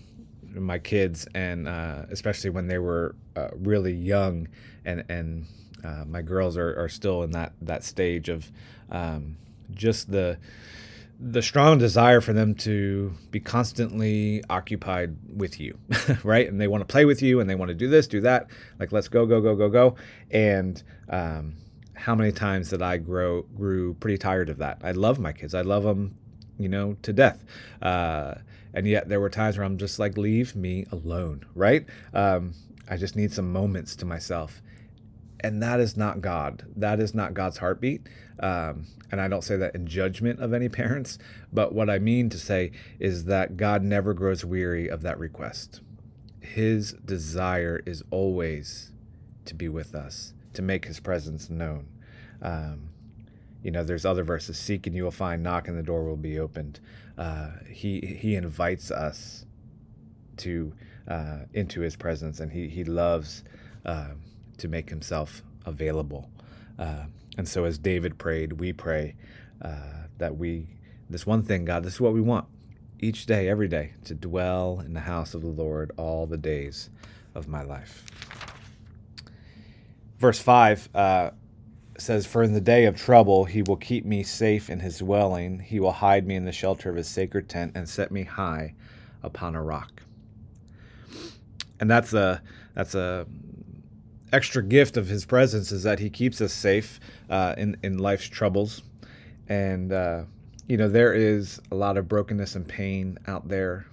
my 0.55 0.79
kids, 0.79 1.27
and 1.35 1.69
uh, 1.69 2.05
especially 2.11 2.51
when 2.51 2.67
they 2.67 2.79
were 2.79 3.15
uh, 3.37 3.49
really 3.55 3.95
young, 3.95 4.49
and 4.85 5.05
and 5.09 5.47
uh, 5.85 6.05
my 6.07 6.23
girls 6.23 6.57
are, 6.57 6.79
are 6.79 6.89
still 6.89 7.23
in 7.23 7.33
that 7.33 7.53
that 7.61 7.85
stage 7.85 8.29
of 8.29 8.51
um, 8.91 9.37
just 9.75 10.11
the 10.11 10.39
the 11.25 11.43
strong 11.43 11.79
desire 11.79 12.21
for 12.21 12.33
them 12.33 12.53
to 12.53 13.13
be 13.31 13.39
constantly 13.39 14.43
occupied 14.51 15.17
with 15.33 15.61
you, 15.61 15.79
right? 16.25 16.49
And 16.49 16.61
they 16.61 16.67
want 16.67 16.81
to 16.81 16.93
play 16.93 17.05
with 17.05 17.23
you 17.23 17.39
and 17.39 17.49
they 17.49 17.55
want 17.55 17.69
to 17.69 17.77
do 17.77 17.89
this, 17.89 18.09
do 18.09 18.21
that. 18.23 18.49
Like, 18.81 18.91
let's 18.91 19.07
go, 19.07 19.25
go, 19.25 19.41
go, 19.41 19.55
go, 19.55 19.69
go. 19.69 19.95
And 20.33 20.83
um, 21.09 21.55
how 21.95 22.17
many 22.17 22.33
times 22.33 22.71
did 22.71 22.83
I 22.83 22.97
grow 22.97 23.43
grew 23.43 23.95
pretty 23.95 24.19
tired 24.19 24.49
of 24.49 24.59
that? 24.59 24.81
I 24.83 24.91
love 24.91 25.21
my 25.21 25.33
kids. 25.33 25.55
I 25.55 25.61
love 25.61 25.85
them, 25.85 26.17
you 26.59 26.69
know, 26.69 26.97
to 27.03 27.13
death. 27.13 27.45
Uh, 27.81 28.35
and 28.75 28.87
yet 28.87 29.09
there 29.09 29.21
were 29.21 29.31
times 29.31 29.57
where 29.57 29.65
I'm 29.65 29.79
just 29.79 29.99
like, 29.99 30.17
leave 30.17 30.57
me 30.57 30.87
alone, 30.91 31.45
right? 31.55 31.87
Um, 32.15 32.55
I 32.89 32.97
just 32.97 33.17
need 33.17 33.33
some 33.33 33.53
moments 33.53 33.97
to 33.97 34.07
myself. 34.07 34.63
And 35.41 35.63
that 35.63 35.81
is 35.81 35.97
not 35.97 36.21
God. 36.21 36.65
That 36.77 37.01
is 37.01 37.15
not 37.15 37.35
God's 37.35 37.59
heartbeat. 37.59 38.07
Um, 38.39 38.87
and 39.11 39.21
I 39.21 39.29
don't 39.29 39.43
say 39.43 39.57
that 39.57 39.75
in 39.75 39.87
judgment 39.87 40.41
of 40.41 40.53
any 40.53 40.69
parents, 40.71 41.19
but 41.53 41.75
what 41.75 41.91
I 41.91 41.99
mean 41.99 42.31
to 42.31 42.39
say 42.39 42.73
is 42.99 43.25
that 43.27 43.57
God 43.57 43.83
never 43.83 44.15
grows 44.15 44.45
weary 44.45 44.89
of 44.89 45.03
that 45.03 45.19
request. 45.19 45.81
His 46.41 46.93
desire 47.05 47.83
is 47.87 48.03
always 48.11 48.93
to 49.45 49.55
be 49.55 49.69
with 49.69 49.95
us, 49.95 50.33
to 50.55 50.63
make 50.63 50.87
his 50.87 51.01
presence 51.01 51.51
known. 51.51 51.87
Um, 52.41 52.92
you 53.63 53.71
know, 53.71 53.85
there's 53.85 54.05
other 54.05 54.25
verses 54.25 54.59
seek 54.59 54.87
and 54.87 54.97
you 54.97 55.05
will 55.05 55.11
find, 55.11 55.43
knock 55.43 55.69
and 55.69 55.79
the 55.79 55.83
door 55.83 56.05
will 56.05 56.17
be 56.17 56.39
opened. 56.39 56.81
Uh, 57.17 57.51
he, 57.69 58.01
he 58.21 58.35
invites 58.35 58.91
us 58.91 59.47
to 60.39 60.73
uh, 61.09 61.39
into 61.53 61.81
his 61.81 61.97
presence 61.97 62.41
and 62.41 62.53
he, 62.53 62.69
he 62.69 62.85
loves 62.85 63.45
uh, 63.85 64.09
to 64.59 64.69
make 64.69 64.91
himself 64.91 65.43
available. 65.67 66.29
Uh, 66.79 67.05
and 67.39 67.49
so, 67.49 67.65
as 67.65 67.79
David 67.79 68.19
prayed, 68.19 68.55
we 68.55 68.73
pray 68.73 69.15
uh, 69.63 70.07
that 70.19 70.37
we, 70.37 70.67
this 71.09 71.27
one 71.27 71.43
thing, 71.43 71.65
God, 71.65 71.85
this 71.85 71.95
is 71.95 72.01
what 72.01 72.13
we 72.13 72.21
want 72.21 72.47
each 73.01 73.27
day, 73.27 73.49
every 73.49 73.69
day, 73.69 73.95
to 74.05 74.15
dwell 74.15 74.81
in 74.85 74.93
the 74.95 75.01
house 75.01 75.35
of 75.35 75.43
the 75.43 75.49
Lord 75.49 75.93
all 75.97 76.27
the 76.27 76.37
days 76.37 76.91
of 77.35 77.49
my 77.49 77.63
life. 77.63 78.05
Verse 80.19 80.39
5 80.39 80.89
uh, 80.95 81.31
says, 82.03 82.27
For 82.27 82.43
in 82.43 82.53
the 82.53 82.61
day 82.61 82.85
of 82.85 82.97
trouble 82.97 83.45
he 83.45 83.63
will 83.63 83.77
keep 83.77 84.05
me 84.05 84.23
safe 84.23 84.69
in 84.69 84.81
his 84.81 84.99
dwelling, 84.99 85.61
he 85.61 85.81
will 85.81 85.93
hide 85.93 86.27
me 86.27 86.35
in 86.35 86.45
the 86.45 86.53
shelter 86.53 86.91
of 86.91 86.97
his 86.97 87.09
sacred 87.09 87.49
tent 87.49 87.73
and 87.75 87.89
set 87.89 88.11
me 88.11 88.25
high 88.25 88.75
upon 89.23 89.55
a 89.55 89.63
rock. 89.63 90.03
And 91.81 91.91
that's 91.91 92.13
a 92.13 92.43
that's 92.75 92.95
a 92.95 93.27
extra 94.33 94.63
gift 94.63 94.97
of 94.97 95.09
his 95.09 95.25
presence 95.25 95.73
is 95.73 95.83
that 95.83 95.99
he 95.99 96.09
keeps 96.11 96.41
us 96.41 96.53
safe 96.53 97.01
uh, 97.31 97.55
in 97.57 97.77
in 97.83 97.99
life's 97.99 98.29
troubles, 98.29 98.83
and 99.49 99.93
uh, 99.93 100.25
you 100.67 100.77
know 100.77 100.89
there 100.89 101.13
is 101.13 101.61
a 101.71 101.75
lot 101.75 101.97
of 101.97 102.09
brokenness 102.09 102.55
and 102.55 102.67
pain 102.67 103.19
out 103.27 103.49
there. 103.49 103.87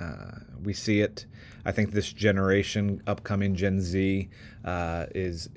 Uh, 0.00 0.40
we 0.62 0.72
see 0.72 1.00
it. 1.00 1.26
I 1.64 1.72
think 1.72 1.92
this 1.92 2.12
generation, 2.12 3.02
upcoming 3.06 3.54
Gen 3.54 3.80
Z, 3.80 4.28
uh, 4.64 5.06
is 5.14 5.48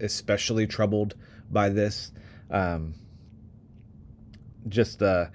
especially 0.00 0.66
troubled 0.66 1.14
by 1.50 1.68
this. 1.68 2.12
Um, 2.50 2.94
just 4.68 5.02
uh, 5.02 5.26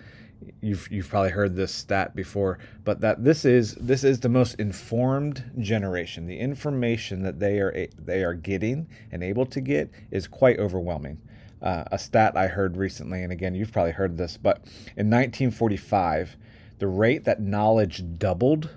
you've 0.62 0.92
you've 0.92 1.10
probably 1.10 1.32
heard 1.32 1.56
this 1.56 1.74
stat 1.74 2.16
before, 2.16 2.60
but 2.84 3.02
that 3.02 3.24
this 3.24 3.46
is 3.46 3.76
this 3.76 4.04
is 4.04 4.20
the 4.20 4.30
most 4.30 4.56
informed 4.56 5.44
generation. 5.60 6.28
The 6.28 6.38
information 6.38 7.24
that 7.24 7.40
they 7.40 7.60
are 7.60 7.88
they 7.98 8.24
are 8.24 8.34
getting 8.34 8.88
and 9.12 9.24
able 9.24 9.46
to 9.48 9.62
get 9.62 9.90
is 10.12 10.28
quite 10.28 10.60
overwhelming. 10.60 11.22
Uh, 11.62 11.86
a 11.92 12.00
stat 12.00 12.36
I 12.36 12.48
heard 12.48 12.76
recently, 12.76 13.24
and 13.24 13.32
again 13.32 13.56
you've 13.56 13.72
probably 13.72 13.94
heard 13.94 14.18
this, 14.18 14.38
but 14.38 14.58
in 14.98 15.10
1945, 15.10 16.36
the 16.80 16.88
rate 16.88 17.24
that 17.26 17.42
knowledge 17.42 18.04
doubled 18.18 18.70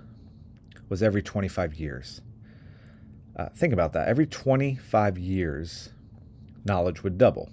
was 0.88 1.02
every 1.02 1.22
25 1.22 1.74
years. 1.74 2.20
Uh, 3.36 3.48
think 3.54 3.72
about 3.72 3.92
that. 3.92 4.08
Every 4.08 4.26
25 4.26 5.18
years, 5.18 5.90
knowledge 6.64 7.02
would 7.02 7.18
double. 7.18 7.50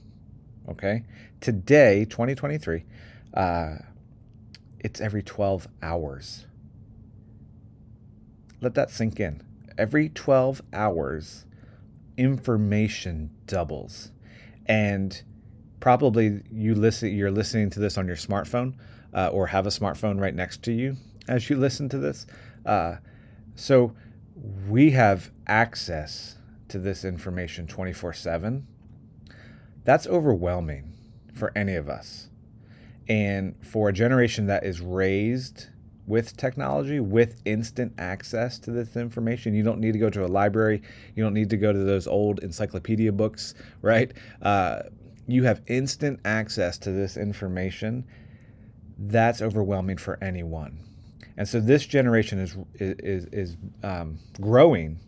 Okay, 0.69 1.03
today, 1.41 2.05
2023. 2.05 2.85
Uh, 3.33 3.75
it's 4.79 5.01
every 5.01 5.23
12 5.23 5.67
hours. 5.81 6.45
Let 8.61 8.75
that 8.75 8.91
sink 8.91 9.19
in. 9.19 9.41
Every 9.77 10.07
12 10.09 10.61
hours, 10.71 11.45
information 12.17 13.31
doubles. 13.45 14.11
And 14.65 15.21
probably 15.83 16.41
you 16.49 16.73
listen 16.73 17.13
you're 17.13 17.29
listening 17.29 17.69
to 17.69 17.77
this 17.77 17.97
on 17.97 18.07
your 18.07 18.15
smartphone 18.15 18.73
uh, 19.13 19.27
or 19.33 19.47
have 19.47 19.67
a 19.67 19.69
smartphone 19.69 20.17
right 20.17 20.33
next 20.33 20.63
to 20.63 20.71
you 20.71 20.95
as 21.27 21.49
you 21.49 21.57
listen 21.57 21.89
to 21.89 21.97
this. 21.97 22.25
Uh, 22.65 22.95
so 23.55 23.93
we 24.69 24.91
have 24.91 25.29
access 25.45 26.37
to 26.69 26.79
this 26.79 27.03
information 27.03 27.67
24 27.67 28.13
7. 28.13 28.65
That's 29.83 30.07
overwhelming 30.07 30.93
for 31.33 31.51
any 31.53 31.75
of 31.75 31.89
us. 31.89 32.29
And 33.09 33.53
for 33.61 33.89
a 33.89 33.93
generation 33.93 34.45
that 34.47 34.63
is 34.63 34.79
raised 34.79 35.67
with 36.07 36.37
technology, 36.37 37.01
with 37.01 37.41
instant 37.43 37.91
access 37.97 38.57
to 38.59 38.71
this 38.71 38.95
information, 38.95 39.53
you 39.53 39.63
don't 39.63 39.81
need 39.81 39.91
to 39.91 39.99
go 39.99 40.09
to 40.09 40.25
a 40.25 40.27
library. 40.27 40.81
You 41.13 41.23
don't 41.25 41.33
need 41.33 41.49
to 41.49 41.57
go 41.57 41.73
to 41.73 41.79
those 41.79 42.07
old 42.07 42.39
encyclopedia 42.39 43.11
books, 43.11 43.53
right? 43.81 44.13
Uh, 44.41 44.83
you 45.27 45.43
have 45.43 45.61
instant 45.67 46.19
access 46.25 46.77
to 46.79 46.91
this 46.91 47.17
information. 47.17 48.05
That's 48.97 49.41
overwhelming 49.41 49.97
for 49.97 50.17
anyone. 50.23 50.79
And 51.37 51.47
so 51.47 51.59
this 51.59 51.85
generation 51.85 52.39
is 52.39 52.55
is 52.79 53.25
is 53.25 53.57
um, 53.81 54.19
growing 54.39 54.99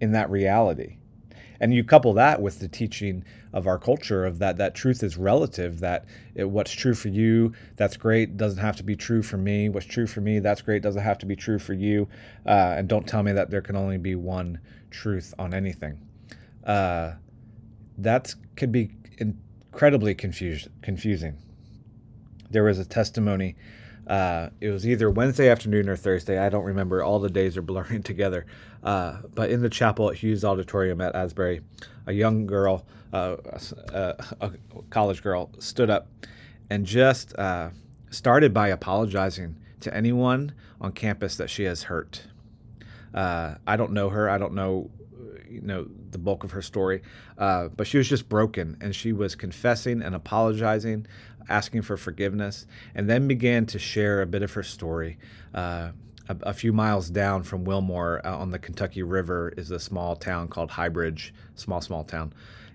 in 0.00 0.12
that 0.12 0.30
reality 0.30 0.96
and 1.62 1.72
you 1.72 1.84
couple 1.84 2.12
that 2.12 2.42
with 2.42 2.58
the 2.58 2.66
teaching 2.66 3.24
of 3.52 3.68
our 3.68 3.78
culture 3.78 4.26
of 4.26 4.40
that 4.40 4.58
that 4.58 4.74
truth 4.74 5.02
is 5.02 5.16
relative 5.16 5.80
that 5.80 6.04
it, 6.34 6.44
what's 6.50 6.72
true 6.72 6.92
for 6.92 7.08
you 7.08 7.52
that's 7.76 7.96
great 7.96 8.36
doesn't 8.36 8.58
have 8.58 8.76
to 8.76 8.82
be 8.82 8.96
true 8.96 9.22
for 9.22 9.38
me 9.38 9.68
what's 9.68 9.86
true 9.86 10.06
for 10.06 10.20
me 10.20 10.40
that's 10.40 10.60
great 10.60 10.82
doesn't 10.82 11.02
have 11.02 11.18
to 11.18 11.24
be 11.24 11.36
true 11.36 11.58
for 11.58 11.72
you 11.72 12.06
uh, 12.46 12.74
and 12.76 12.88
don't 12.88 13.06
tell 13.06 13.22
me 13.22 13.32
that 13.32 13.48
there 13.48 13.62
can 13.62 13.76
only 13.76 13.96
be 13.96 14.14
one 14.14 14.58
truth 14.90 15.32
on 15.38 15.54
anything 15.54 15.96
uh, 16.66 17.12
that 17.96 18.34
could 18.56 18.72
be 18.72 18.90
incredibly 19.22 20.14
confused, 20.14 20.68
confusing 20.82 21.36
there 22.50 22.64
was 22.64 22.78
a 22.78 22.84
testimony 22.84 23.56
uh, 24.06 24.50
it 24.60 24.70
was 24.70 24.86
either 24.86 25.10
Wednesday 25.10 25.48
afternoon 25.48 25.88
or 25.88 25.96
Thursday. 25.96 26.38
I 26.38 26.48
don't 26.48 26.64
remember. 26.64 27.02
All 27.02 27.20
the 27.20 27.30
days 27.30 27.56
are 27.56 27.62
blurring 27.62 28.02
together. 28.02 28.46
Uh, 28.82 29.18
but 29.34 29.50
in 29.50 29.62
the 29.62 29.70
chapel 29.70 30.10
at 30.10 30.16
Hughes 30.16 30.44
Auditorium 30.44 31.00
at 31.00 31.14
Asbury, 31.14 31.60
a 32.06 32.12
young 32.12 32.46
girl, 32.46 32.84
uh, 33.12 33.36
a, 33.92 34.24
a, 34.40 34.52
college 34.90 35.22
girl, 35.22 35.50
stood 35.60 35.88
up 35.88 36.08
and 36.68 36.84
just 36.84 37.36
uh, 37.38 37.70
started 38.10 38.52
by 38.52 38.68
apologizing 38.68 39.56
to 39.80 39.94
anyone 39.94 40.52
on 40.80 40.92
campus 40.92 41.36
that 41.36 41.48
she 41.48 41.62
has 41.64 41.84
hurt. 41.84 42.24
Uh, 43.14 43.54
I 43.66 43.76
don't 43.76 43.92
know 43.92 44.08
her. 44.08 44.28
I 44.28 44.38
don't 44.38 44.54
know 44.54 44.90
you 45.48 45.60
know 45.60 45.86
the 46.12 46.18
bulk 46.18 46.44
of 46.44 46.52
her 46.52 46.62
story, 46.62 47.02
uh, 47.38 47.68
but 47.68 47.86
she 47.86 47.98
was 47.98 48.08
just 48.08 48.28
broken, 48.28 48.76
and 48.80 48.94
she 48.94 49.12
was 49.12 49.34
confessing 49.34 50.00
and 50.02 50.14
apologizing 50.14 51.06
asking 51.48 51.82
for 51.82 51.96
forgiveness, 51.96 52.66
and 52.94 53.08
then 53.08 53.28
began 53.28 53.66
to 53.66 53.78
share 53.78 54.22
a 54.22 54.26
bit 54.26 54.42
of 54.42 54.52
her 54.52 54.62
story. 54.62 55.18
Uh, 55.54 55.92
a, 56.28 56.36
a, 56.42 56.52
few 56.52 56.72
miles 56.72 57.10
down 57.10 57.42
from 57.42 57.64
Wilmore 57.64 58.20
uh, 58.24 58.36
on 58.36 58.50
the 58.50 58.58
Kentucky 58.58 59.02
River 59.02 59.52
is 59.56 59.70
a 59.70 59.78
small 59.78 60.16
town 60.16 60.48
called 60.48 60.70
High 60.70 60.88
Bridge, 60.88 61.34
small, 61.54 61.80
small 61.80 62.04
town. 62.04 62.32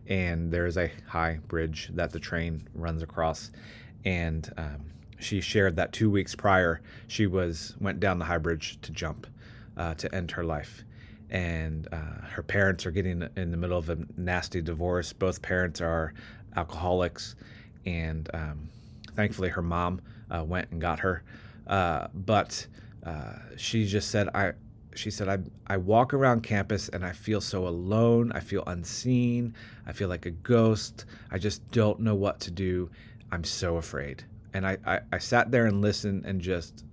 And 0.07 0.51
there 0.51 0.65
is 0.65 0.77
a 0.77 0.91
high 1.07 1.39
bridge 1.47 1.89
that 1.93 2.11
the 2.11 2.19
train 2.19 2.67
runs 2.73 3.01
across. 3.01 3.51
And 4.05 4.51
um, 4.57 4.85
she 5.19 5.41
shared 5.41 5.75
that 5.77 5.91
two 5.91 6.09
weeks 6.09 6.35
prior, 6.35 6.81
she 7.07 7.27
was 7.27 7.75
went 7.79 7.99
down 7.99 8.19
the 8.19 8.25
high 8.25 8.37
bridge 8.37 8.79
to 8.81 8.91
jump 8.91 9.27
uh, 9.75 9.93
to 9.95 10.13
end 10.13 10.31
her 10.31 10.43
life. 10.43 10.83
And 11.29 11.87
uh, 11.91 12.25
her 12.31 12.43
parents 12.43 12.85
are 12.85 12.91
getting 12.91 13.27
in 13.35 13.51
the 13.51 13.57
middle 13.57 13.77
of 13.77 13.89
a 13.89 13.97
nasty 14.15 14.61
divorce. 14.61 15.11
Both 15.13 15.41
parents 15.41 15.81
are 15.81 16.13
alcoholics 16.55 17.35
and 17.85 18.29
um, 18.33 18.69
thankfully 19.15 19.49
her 19.49 19.61
mom 19.61 20.01
uh, 20.29 20.43
went 20.43 20.71
and 20.71 20.79
got 20.79 20.99
her. 20.99 21.23
Uh, 21.65 22.07
but 22.13 22.67
uh, 23.05 23.33
she 23.57 23.85
just 23.85 24.09
said, 24.11 24.29
"I." 24.33 24.53
She 24.95 25.11
said, 25.11 25.29
I, 25.29 25.37
I 25.67 25.77
walk 25.77 26.11
around 26.11 26.41
campus 26.41 26.89
and 26.89 27.05
I 27.05 27.11
feel 27.11 27.39
so 27.39 27.67
alone. 27.67 28.31
I 28.31 28.39
feel 28.39 28.63
unseen. 28.65 29.53
I 29.85 29.91
feel 29.91 30.09
like 30.09 30.25
a 30.25 30.31
ghost. 30.31 31.05
I 31.29 31.37
just 31.37 31.69
don't 31.69 31.99
know 31.99 32.15
what 32.15 32.39
to 32.39 32.51
do. 32.51 32.89
I'm 33.31 33.43
so 33.43 33.77
afraid. 33.77 34.23
And 34.55 34.65
I, 34.65 34.79
I, 34.87 34.99
I 35.11 35.19
sat 35.19 35.51
there 35.51 35.67
and 35.67 35.83
listened 35.83 36.25
and 36.25 36.41
just 36.41 36.83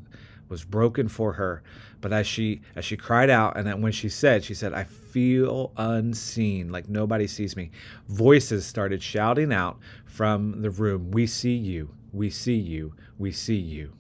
was 0.55 0.65
broken 0.65 1.09
for 1.09 1.33
her. 1.33 1.65
But 2.01 2.13
as 2.13 2.29
she 2.29 2.61
as 2.77 2.85
she 2.85 2.97
cried 2.97 3.29
out, 3.29 3.57
and 3.57 3.67
then 3.67 3.83
when 3.83 3.91
she 3.91 4.09
said, 4.09 4.45
she 4.45 4.55
said, 4.55 4.73
"I 4.73 4.85
feel 4.85 5.73
unseen, 5.77 6.71
like 6.71 6.89
nobody 6.89 7.27
sees 7.27 7.57
me." 7.57 7.73
Voices 8.07 8.65
started 8.65 9.03
shouting 9.03 9.53
out 9.53 9.81
from 10.07 10.63
the 10.63 10.71
room, 10.71 11.11
"We 11.11 11.27
see 11.27 11.57
you, 11.57 11.91
we 12.13 12.31
see 12.31 12.55
you, 12.55 12.95
we 13.19 13.33
see 13.33 13.57
you." 13.57 13.95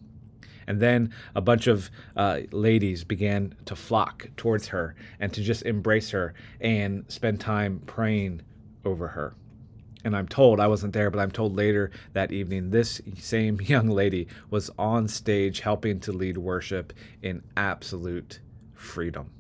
And 0.68 0.78
then 0.78 1.12
a 1.34 1.40
bunch 1.40 1.66
of 1.66 1.90
uh, 2.16 2.42
ladies 2.52 3.02
began 3.02 3.56
to 3.64 3.74
flock 3.74 4.30
towards 4.36 4.68
her 4.68 4.94
and 5.18 5.32
to 5.32 5.42
just 5.42 5.62
embrace 5.64 6.10
her 6.10 6.34
and 6.60 7.04
spend 7.08 7.40
time 7.40 7.82
praying 7.84 8.42
over 8.84 9.08
her 9.08 9.34
and 10.04 10.14
I'm 10.14 10.28
told 10.28 10.60
I 10.60 10.66
wasn't 10.66 10.92
there, 10.92 11.10
but 11.10 11.18
I'm 11.18 11.30
told 11.30 11.56
later 11.56 11.90
that 12.12 12.30
evening 12.30 12.70
this 12.70 13.00
same 13.18 13.60
young 13.60 13.88
lady 13.88 14.28
was 14.50 14.70
on 14.78 15.08
stage 15.08 15.60
helping 15.60 16.00
to 16.00 16.12
lead 16.12 16.36
worship 16.36 16.92
in 17.22 17.42
absolute 17.56 18.40
freedom. 18.74 19.30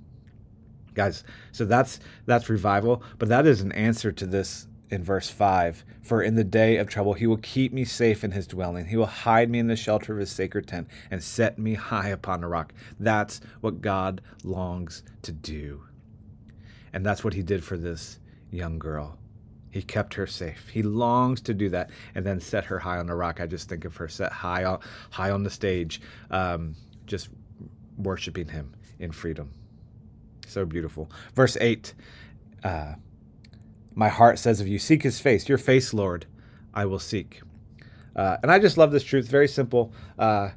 Guys, 0.94 1.24
so 1.52 1.64
that's 1.64 2.00
that's 2.24 2.48
revival, 2.48 3.02
but 3.18 3.28
that 3.28 3.46
is 3.46 3.60
an 3.60 3.72
answer 3.72 4.12
to 4.12 4.26
this 4.26 4.68
in 4.90 5.02
verse 5.02 5.28
5 5.28 5.84
For 6.02 6.22
in 6.22 6.36
the 6.36 6.44
day 6.44 6.76
of 6.76 6.88
trouble 6.88 7.14
he 7.14 7.26
will 7.26 7.36
keep 7.38 7.72
me 7.72 7.84
safe 7.84 8.22
in 8.22 8.30
his 8.30 8.46
dwelling. 8.46 8.86
He 8.86 8.96
will 8.96 9.06
hide 9.06 9.50
me 9.50 9.58
in 9.58 9.66
the 9.66 9.76
shelter 9.76 10.12
of 10.12 10.20
his 10.20 10.30
sacred 10.30 10.68
tent 10.68 10.88
and 11.10 11.22
set 11.22 11.58
me 11.58 11.74
high 11.74 12.08
upon 12.08 12.44
a 12.44 12.48
rock. 12.48 12.72
That's 12.98 13.40
what 13.60 13.82
God 13.82 14.20
longs 14.44 15.02
to 15.22 15.32
do. 15.32 15.84
And 16.92 17.04
that's 17.04 17.24
what 17.24 17.34
he 17.34 17.42
did 17.42 17.64
for 17.64 17.76
this 17.76 18.20
young 18.50 18.78
girl. 18.78 19.18
He 19.74 19.82
kept 19.82 20.14
her 20.14 20.26
safe. 20.28 20.68
He 20.68 20.84
longs 20.84 21.40
to 21.40 21.52
do 21.52 21.68
that 21.70 21.90
and 22.14 22.24
then 22.24 22.38
set 22.38 22.64
her 22.66 22.78
high 22.78 22.98
on 22.98 23.08
the 23.08 23.14
rock. 23.16 23.40
I 23.40 23.46
just 23.46 23.68
think 23.68 23.84
of 23.84 23.96
her 23.96 24.06
set 24.06 24.30
high 24.30 24.62
on, 24.62 24.78
high 25.10 25.32
on 25.32 25.42
the 25.42 25.50
stage, 25.50 26.00
um, 26.30 26.76
just 27.06 27.28
worshiping 27.98 28.46
him 28.46 28.72
in 29.00 29.10
freedom. 29.10 29.50
So 30.46 30.64
beautiful. 30.64 31.10
Verse 31.34 31.56
8 31.60 31.92
uh, 32.62 32.94
My 33.96 34.08
heart 34.08 34.38
says, 34.38 34.60
If 34.60 34.68
you 34.68 34.78
seek 34.78 35.02
his 35.02 35.18
face, 35.18 35.48
your 35.48 35.58
face, 35.58 35.92
Lord, 35.92 36.26
I 36.72 36.84
will 36.84 37.00
seek. 37.00 37.42
Uh, 38.14 38.36
and 38.44 38.52
I 38.52 38.60
just 38.60 38.78
love 38.78 38.92
this 38.92 39.02
truth. 39.02 39.26
Very 39.26 39.48
simple. 39.48 39.92
Uh, 40.16 40.50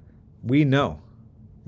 we 0.44 0.64
know 0.64 1.02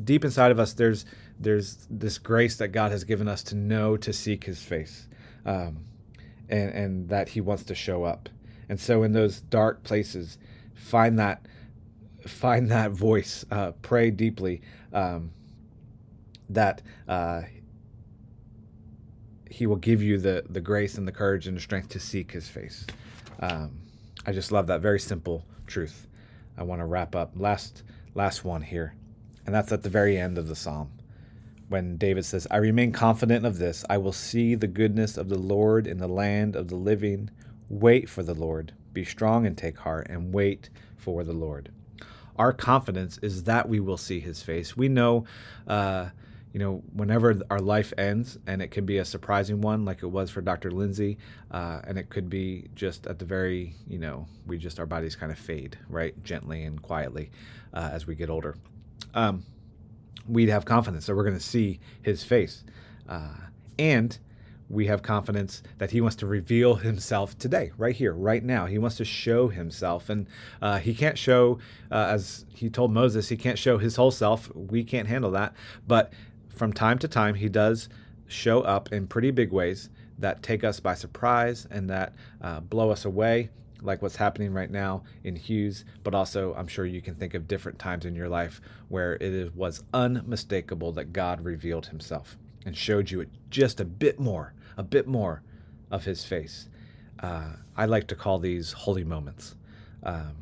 deep 0.03 0.23
inside 0.23 0.51
of 0.51 0.59
us, 0.59 0.73
there's 0.73 1.03
there's 1.39 1.87
this 1.89 2.19
grace 2.19 2.57
that 2.57 2.67
God 2.67 2.91
has 2.91 3.03
given 3.03 3.27
us 3.27 3.41
to 3.45 3.55
know 3.55 3.97
to 3.97 4.13
seek 4.13 4.43
His 4.43 4.61
face. 4.61 5.07
Um, 5.47 5.85
and, 6.49 6.69
and 6.71 7.09
that 7.09 7.29
he 7.29 7.41
wants 7.41 7.63
to 7.65 7.75
show 7.75 8.03
up. 8.03 8.29
And 8.67 8.79
so 8.79 9.03
in 9.03 9.13
those 9.13 9.41
dark 9.41 9.83
places, 9.83 10.37
find 10.73 11.17
that 11.19 11.45
find 12.27 12.69
that 12.69 12.91
voice, 12.91 13.45
uh, 13.49 13.71
pray 13.81 14.11
deeply 14.11 14.61
um, 14.93 15.31
that 16.49 16.81
uh, 17.07 17.43
he 19.49 19.65
will 19.65 19.77
give 19.77 20.01
you 20.01 20.17
the 20.17 20.43
the 20.49 20.61
grace 20.61 20.97
and 20.97 21.07
the 21.07 21.11
courage 21.11 21.47
and 21.47 21.57
the 21.57 21.61
strength 21.61 21.89
to 21.89 21.99
seek 21.99 22.31
his 22.31 22.47
face. 22.47 22.85
Um, 23.39 23.79
I 24.25 24.31
just 24.31 24.51
love 24.51 24.67
that 24.67 24.81
very 24.81 24.99
simple 24.99 25.45
truth. 25.65 26.07
I 26.57 26.63
want 26.63 26.81
to 26.81 26.85
wrap 26.85 27.15
up 27.15 27.33
last 27.35 27.83
last 28.13 28.43
one 28.43 28.61
here, 28.61 28.93
and 29.45 29.55
that's 29.55 29.71
at 29.71 29.83
the 29.83 29.89
very 29.89 30.17
end 30.17 30.37
of 30.37 30.47
the 30.47 30.55
psalm 30.55 30.91
when 31.69 31.97
David 31.97 32.25
says, 32.25 32.47
I 32.51 32.57
remain 32.57 32.91
confident 32.91 33.45
of 33.45 33.59
this. 33.59 33.85
I 33.89 33.97
will 33.97 34.11
see 34.11 34.55
the 34.55 34.67
goodness 34.67 35.17
of 35.17 35.29
the 35.29 35.37
Lord 35.37 35.87
in 35.87 35.99
the 35.99 36.07
land 36.07 36.55
of 36.55 36.67
the 36.67 36.75
living. 36.75 37.29
Wait 37.69 38.09
for 38.09 38.23
the 38.23 38.33
Lord. 38.33 38.73
Be 38.91 39.05
strong 39.05 39.45
and 39.45 39.55
take 39.55 39.77
heart, 39.77 40.07
and 40.09 40.33
wait 40.33 40.69
for 40.97 41.23
the 41.23 41.33
Lord. 41.33 41.71
Our 42.37 42.53
confidence 42.53 43.19
is 43.19 43.43
that 43.43 43.69
we 43.69 43.79
will 43.79 43.97
see 43.97 44.19
his 44.19 44.41
face. 44.41 44.75
We 44.75 44.89
know, 44.89 45.25
uh, 45.67 46.09
you 46.51 46.59
know, 46.59 46.81
whenever 46.93 47.39
our 47.51 47.59
life 47.59 47.93
ends, 47.97 48.39
and 48.47 48.63
it 48.63 48.71
can 48.71 48.85
be 48.85 48.97
a 48.97 49.05
surprising 49.05 49.61
one, 49.61 49.85
like 49.85 50.01
it 50.01 50.07
was 50.07 50.31
for 50.31 50.41
Dr. 50.41 50.71
Lindsey, 50.71 51.19
uh, 51.51 51.81
and 51.85 51.99
it 51.99 52.09
could 52.09 52.29
be 52.29 52.67
just 52.73 53.05
at 53.05 53.19
the 53.19 53.25
very, 53.25 53.75
you 53.87 53.99
know, 53.99 54.25
we 54.47 54.57
just, 54.57 54.79
our 54.79 54.87
bodies 54.87 55.15
kind 55.15 55.31
of 55.31 55.37
fade, 55.37 55.77
right? 55.87 56.21
Gently 56.23 56.63
and 56.63 56.81
quietly 56.81 57.29
uh, 57.73 57.89
as 57.91 58.07
we 58.07 58.15
get 58.15 58.31
older. 58.31 58.55
Um, 59.13 59.43
we'd 60.29 60.49
have 60.49 60.65
confidence 60.65 61.07
that 61.07 61.15
we're 61.15 61.23
going 61.23 61.37
to 61.37 61.43
see 61.43 61.79
his 62.01 62.23
face. 62.23 62.63
Uh, 63.07 63.33
and 63.77 64.17
we 64.69 64.85
have 64.85 65.01
confidence 65.01 65.63
that 65.79 65.91
He 65.91 65.99
wants 65.99 66.15
to 66.17 66.27
reveal 66.27 66.75
Himself 66.75 67.37
today, 67.37 67.71
right 67.77 67.95
here, 67.95 68.13
right 68.13 68.43
now. 68.43 68.67
He 68.67 68.77
wants 68.77 68.97
to 68.97 69.05
show 69.05 69.47
Himself. 69.47 70.09
And 70.09 70.27
uh, 70.61 70.77
He 70.77 70.93
can't 70.93 71.17
show, 71.17 71.57
uh, 71.91 72.07
as 72.11 72.45
He 72.53 72.69
told 72.69 72.93
Moses, 72.93 73.29
He 73.29 73.37
can't 73.37 73.57
show 73.57 73.79
His 73.79 73.95
whole 73.95 74.11
self. 74.11 74.53
We 74.53 74.83
can't 74.83 75.07
handle 75.07 75.31
that. 75.31 75.53
But 75.87 76.13
from 76.49 76.71
time 76.71 76.99
to 76.99 77.07
time, 77.07 77.35
He 77.35 77.49
does 77.49 77.89
show 78.27 78.61
up 78.61 78.93
in 78.93 79.07
pretty 79.07 79.31
big 79.31 79.51
ways 79.51 79.89
that 80.19 80.43
take 80.43 80.63
us 80.63 80.79
by 80.79 80.93
surprise 80.93 81.67
and 81.71 81.89
that 81.89 82.13
uh, 82.41 82.59
blow 82.59 82.91
us 82.91 83.05
away 83.05 83.49
like 83.81 84.01
what's 84.01 84.15
happening 84.15 84.53
right 84.53 84.71
now 84.71 85.03
in 85.23 85.35
Hughes, 85.35 85.85
but 86.03 86.13
also 86.13 86.53
I'm 86.55 86.67
sure 86.67 86.85
you 86.85 87.01
can 87.01 87.15
think 87.15 87.33
of 87.33 87.47
different 87.47 87.79
times 87.79 88.05
in 88.05 88.15
your 88.15 88.29
life 88.29 88.61
where 88.87 89.13
it 89.15 89.55
was 89.55 89.83
unmistakable 89.93 90.91
that 90.93 91.13
God 91.13 91.43
revealed 91.43 91.87
himself 91.87 92.37
and 92.65 92.75
showed 92.75 93.11
you 93.11 93.25
just 93.49 93.79
a 93.79 93.85
bit 93.85 94.19
more, 94.19 94.53
a 94.77 94.83
bit 94.83 95.07
more 95.07 95.41
of 95.91 96.05
his 96.05 96.23
face. 96.23 96.69
Uh, 97.19 97.53
I 97.75 97.85
like 97.85 98.07
to 98.07 98.15
call 98.15 98.39
these 98.39 98.71
holy 98.71 99.03
moments. 99.03 99.55
Um, 100.03 100.35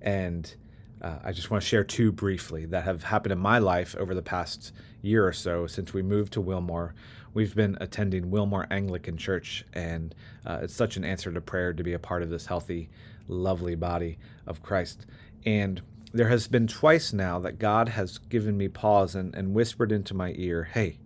and 0.00 0.54
uh, 1.00 1.18
I 1.24 1.32
just 1.32 1.50
want 1.50 1.62
to 1.62 1.68
share 1.68 1.84
two 1.84 2.12
briefly 2.12 2.66
that 2.66 2.84
have 2.84 3.04
happened 3.04 3.32
in 3.32 3.38
my 3.38 3.58
life 3.58 3.96
over 3.96 4.14
the 4.14 4.22
past 4.22 4.72
year 5.00 5.26
or 5.26 5.32
so 5.32 5.66
since 5.66 5.92
we 5.92 6.02
moved 6.02 6.32
to 6.34 6.40
Wilmore. 6.40 6.94
We've 7.34 7.54
been 7.54 7.78
attending 7.80 8.30
Wilmore 8.30 8.66
Anglican 8.70 9.16
Church, 9.16 9.64
and 9.72 10.14
uh, 10.44 10.60
it's 10.62 10.74
such 10.74 10.98
an 10.98 11.04
answer 11.04 11.32
to 11.32 11.40
prayer 11.40 11.72
to 11.72 11.82
be 11.82 11.94
a 11.94 11.98
part 11.98 12.22
of 12.22 12.28
this 12.28 12.46
healthy, 12.46 12.90
lovely 13.26 13.74
body 13.74 14.18
of 14.46 14.62
Christ. 14.62 15.06
And 15.46 15.80
there 16.12 16.28
has 16.28 16.46
been 16.46 16.66
twice 16.66 17.12
now 17.14 17.38
that 17.38 17.58
God 17.58 17.88
has 17.90 18.18
given 18.18 18.58
me 18.58 18.68
pause 18.68 19.14
and, 19.14 19.34
and 19.34 19.54
whispered 19.54 19.92
into 19.92 20.12
my 20.12 20.34
ear, 20.36 20.64
Hey, 20.64 20.98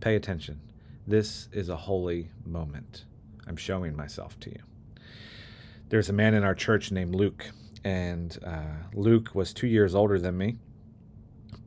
pay 0.00 0.16
attention. 0.16 0.60
This 1.06 1.48
is 1.52 1.68
a 1.68 1.76
holy 1.76 2.30
moment. 2.44 3.04
I'm 3.46 3.56
showing 3.56 3.94
myself 3.94 4.38
to 4.40 4.50
you. 4.50 4.62
There's 5.90 6.08
a 6.08 6.12
man 6.12 6.34
in 6.34 6.42
our 6.42 6.56
church 6.56 6.90
named 6.90 7.14
Luke, 7.14 7.46
and 7.84 8.36
uh, 8.44 8.88
Luke 8.94 9.30
was 9.32 9.54
two 9.54 9.68
years 9.68 9.94
older 9.94 10.18
than 10.18 10.36
me, 10.36 10.56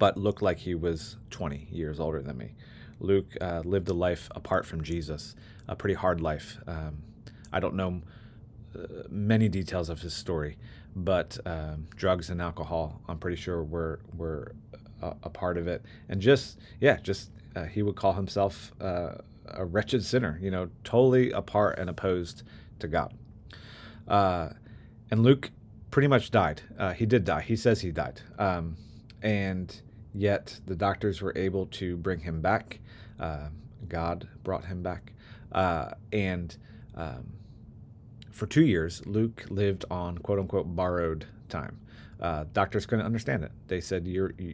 but 0.02 0.18
looked 0.18 0.42
like 0.42 0.58
he 0.58 0.74
was 0.74 1.18
20 1.30 1.68
years 1.72 2.00
older 2.00 2.24
than 2.24 2.36
me. 2.36 2.56
Luke 3.00 3.38
uh, 3.40 3.62
lived 3.64 3.88
a 3.88 3.94
life 3.94 4.30
apart 4.32 4.66
from 4.66 4.82
Jesus, 4.82 5.36
a 5.68 5.76
pretty 5.76 5.94
hard 5.94 6.20
life. 6.20 6.58
Um, 6.66 7.04
I 7.54 7.60
don't 7.60 7.76
know 7.76 8.02
uh, 8.76 9.04
many 9.10 9.48
details 9.48 9.90
of 9.90 10.02
his 10.02 10.16
story, 10.16 10.58
but 10.96 11.38
um, 11.46 11.86
drugs 11.96 12.32
and 12.32 12.42
alcohol, 12.42 13.00
I'm 13.08 13.20
pretty 13.20 13.38
sure 13.38 13.64
were 13.64 14.00
were 14.18 14.56
a, 15.04 15.14
a 15.22 15.30
part 15.30 15.60
of 15.60 15.68
it. 15.68 15.86
And 16.10 16.20
just 16.20 16.58
yeah, 16.80 16.98
just 16.98 17.30
uh, 17.56 17.66
he 17.66 17.84
would 17.84 17.96
call 17.96 18.14
himself 18.14 18.72
uh, 18.82 19.12
a 19.50 19.66
wretched 19.66 20.04
sinner, 20.04 20.40
you 20.42 20.50
know, 20.50 20.70
totally 20.84 21.30
apart 21.30 21.78
and 21.78 21.92
opposed 21.92 22.42
to 22.80 22.88
God. 22.88 23.14
Uh, 24.08 24.50
and 25.12 25.22
Luke 25.22 25.52
pretty 25.92 26.08
much 26.08 26.32
died. 26.32 26.64
Uh, 26.76 26.92
he 26.92 27.06
did 27.06 27.24
die. 27.24 27.42
He 27.42 27.56
says 27.56 27.82
he 27.82 27.92
died. 27.92 28.20
Um, 28.40 28.78
and 29.22 29.80
yet 30.14 30.60
the 30.66 30.76
doctors 30.76 31.22
were 31.22 31.34
able 31.36 31.68
to 31.68 31.98
bring 31.98 32.20
him 32.20 32.42
back. 32.42 32.80
Uh, 33.20 33.48
God 33.88 34.28
brought 34.44 34.66
him 34.66 34.82
back. 34.82 35.14
Uh, 35.52 35.92
and 36.12 36.56
um, 36.96 37.34
for 38.32 38.46
two 38.46 38.66
years, 38.66 39.06
Luke 39.06 39.46
lived 39.50 39.86
on 39.92 40.18
quote 40.18 40.40
unquote 40.40 40.76
borrowed 40.76 41.26
time. 41.50 41.80
Uh, 42.20 42.46
doctors 42.54 42.86
couldn't 42.86 43.06
understand 43.06 43.44
it. 43.44 43.52
They 43.68 43.82
said 43.82 44.08
you're, 44.08 44.34
you, 44.38 44.54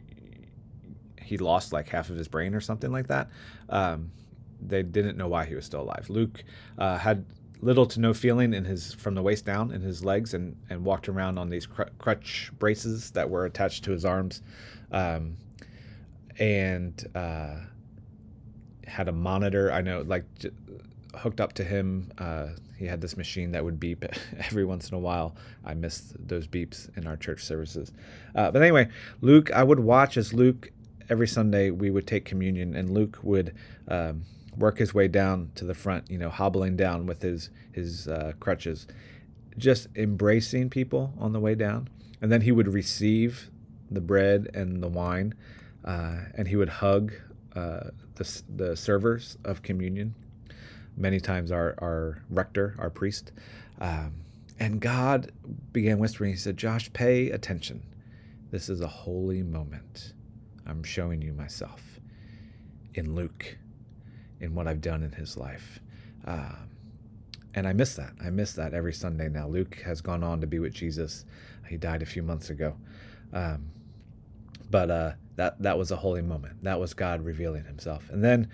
he 1.22 1.36
lost 1.36 1.72
like 1.72 1.88
half 1.88 2.10
of 2.10 2.16
his 2.16 2.28
brain 2.28 2.54
or 2.54 2.60
something 2.60 2.90
like 2.90 3.08
that. 3.08 3.28
Um, 3.68 4.10
they 4.60 4.82
didn't 4.82 5.16
know 5.16 5.28
why 5.28 5.44
he 5.44 5.54
was 5.54 5.64
still 5.64 5.82
alive. 5.82 6.06
Luke 6.08 6.42
uh, 6.78 6.98
had 6.98 7.24
little 7.60 7.86
to 7.86 8.00
no 8.00 8.14
feeling 8.14 8.54
in 8.54 8.64
his 8.64 8.94
from 8.94 9.14
the 9.14 9.22
waist 9.22 9.44
down 9.44 9.70
in 9.72 9.80
his 9.80 10.04
legs 10.04 10.32
and 10.32 10.56
and 10.70 10.84
walked 10.84 11.08
around 11.08 11.38
on 11.38 11.48
these 11.48 11.66
cr- 11.66 11.82
crutch 11.98 12.52
braces 12.58 13.10
that 13.10 13.28
were 13.28 13.44
attached 13.44 13.84
to 13.84 13.90
his 13.90 14.04
arms 14.04 14.42
um, 14.92 15.36
and 16.38 17.08
uh, 17.14 17.56
had 18.86 19.08
a 19.08 19.12
monitor. 19.12 19.72
I 19.72 19.80
know 19.80 20.02
like 20.02 20.24
j- 20.38 20.50
hooked 21.14 21.40
up 21.40 21.54
to 21.54 21.64
him 21.64 22.12
uh, 22.18 22.48
he 22.76 22.86
had 22.86 23.00
this 23.00 23.16
machine 23.16 23.52
that 23.52 23.64
would 23.64 23.80
beep 23.80 24.04
every 24.38 24.64
once 24.64 24.88
in 24.90 24.94
a 24.94 25.00
while. 25.00 25.34
I 25.64 25.74
missed 25.74 26.14
those 26.28 26.46
beeps 26.46 26.96
in 26.96 27.06
our 27.06 27.16
church 27.16 27.42
services. 27.44 27.92
Uh, 28.34 28.50
but 28.50 28.62
anyway 28.62 28.88
luke 29.20 29.50
i 29.52 29.62
would 29.62 29.80
watch 29.80 30.16
as 30.16 30.32
luke 30.32 30.70
every 31.08 31.26
sunday 31.26 31.70
we 31.70 31.90
would 31.90 32.06
take 32.06 32.24
communion 32.24 32.76
and 32.76 32.90
luke 32.90 33.18
would 33.22 33.54
um, 33.88 34.22
work 34.58 34.78
his 34.78 34.92
way 34.92 35.08
down 35.08 35.50
to 35.54 35.64
the 35.64 35.74
front, 35.74 36.10
you 36.10 36.18
know, 36.18 36.28
hobbling 36.28 36.76
down 36.76 37.06
with 37.06 37.22
his 37.22 37.50
his 37.72 38.08
uh, 38.08 38.32
crutches, 38.40 38.86
just 39.56 39.88
embracing 39.96 40.68
people 40.68 41.14
on 41.18 41.32
the 41.32 41.40
way 41.40 41.54
down, 41.54 41.88
and 42.20 42.30
then 42.30 42.42
he 42.42 42.52
would 42.52 42.68
receive 42.68 43.50
the 43.90 44.00
bread 44.00 44.50
and 44.52 44.82
the 44.82 44.88
wine, 44.88 45.34
uh, 45.88 46.18
and 46.34 46.46
he 46.46 46.54
would 46.54 46.68
hug 46.68 47.12
uh, 47.56 47.90
the 48.16 48.42
the 48.54 48.76
servers 48.76 49.38
of 49.44 49.62
communion. 49.62 50.14
Many 50.96 51.18
times, 51.18 51.50
our 51.50 51.74
our 51.78 52.22
rector, 52.28 52.76
our 52.78 52.90
priest, 52.90 53.32
um, 53.80 54.12
and 54.60 54.80
God 54.80 55.32
began 55.72 55.98
whispering. 55.98 56.32
He 56.32 56.36
said, 56.36 56.56
"Josh, 56.56 56.92
pay 56.92 57.30
attention. 57.30 57.82
This 58.50 58.68
is 58.68 58.80
a 58.80 58.86
holy 58.88 59.42
moment. 59.42 60.12
I'm 60.66 60.84
showing 60.84 61.22
you 61.22 61.32
myself." 61.32 61.82
In 62.94 63.14
Luke 63.14 63.58
in 64.40 64.54
what 64.54 64.66
I've 64.66 64.80
done 64.80 65.02
in 65.02 65.12
his 65.12 65.36
life. 65.36 65.80
Uh, 66.26 66.54
and 67.54 67.66
I 67.66 67.72
miss 67.72 67.96
that. 67.96 68.12
I 68.24 68.30
miss 68.30 68.52
that 68.52 68.74
every 68.74 68.92
Sunday 68.92 69.28
now. 69.28 69.48
Luke 69.48 69.76
has 69.84 70.00
gone 70.00 70.22
on 70.22 70.40
to 70.40 70.46
be 70.46 70.58
with 70.58 70.72
Jesus. 70.72 71.24
He 71.68 71.76
died 71.76 72.02
a 72.02 72.06
few 72.06 72.22
months 72.22 72.50
ago. 72.50 72.76
Um, 73.32 73.70
but 74.70 74.90
uh, 74.90 75.12
that 75.36 75.60
that 75.62 75.78
was 75.78 75.90
a 75.90 75.96
holy 75.96 76.22
moment. 76.22 76.62
That 76.62 76.80
was 76.80 76.94
God 76.94 77.24
revealing 77.24 77.64
Himself. 77.64 78.08
And 78.10 78.24
then, 78.24 78.48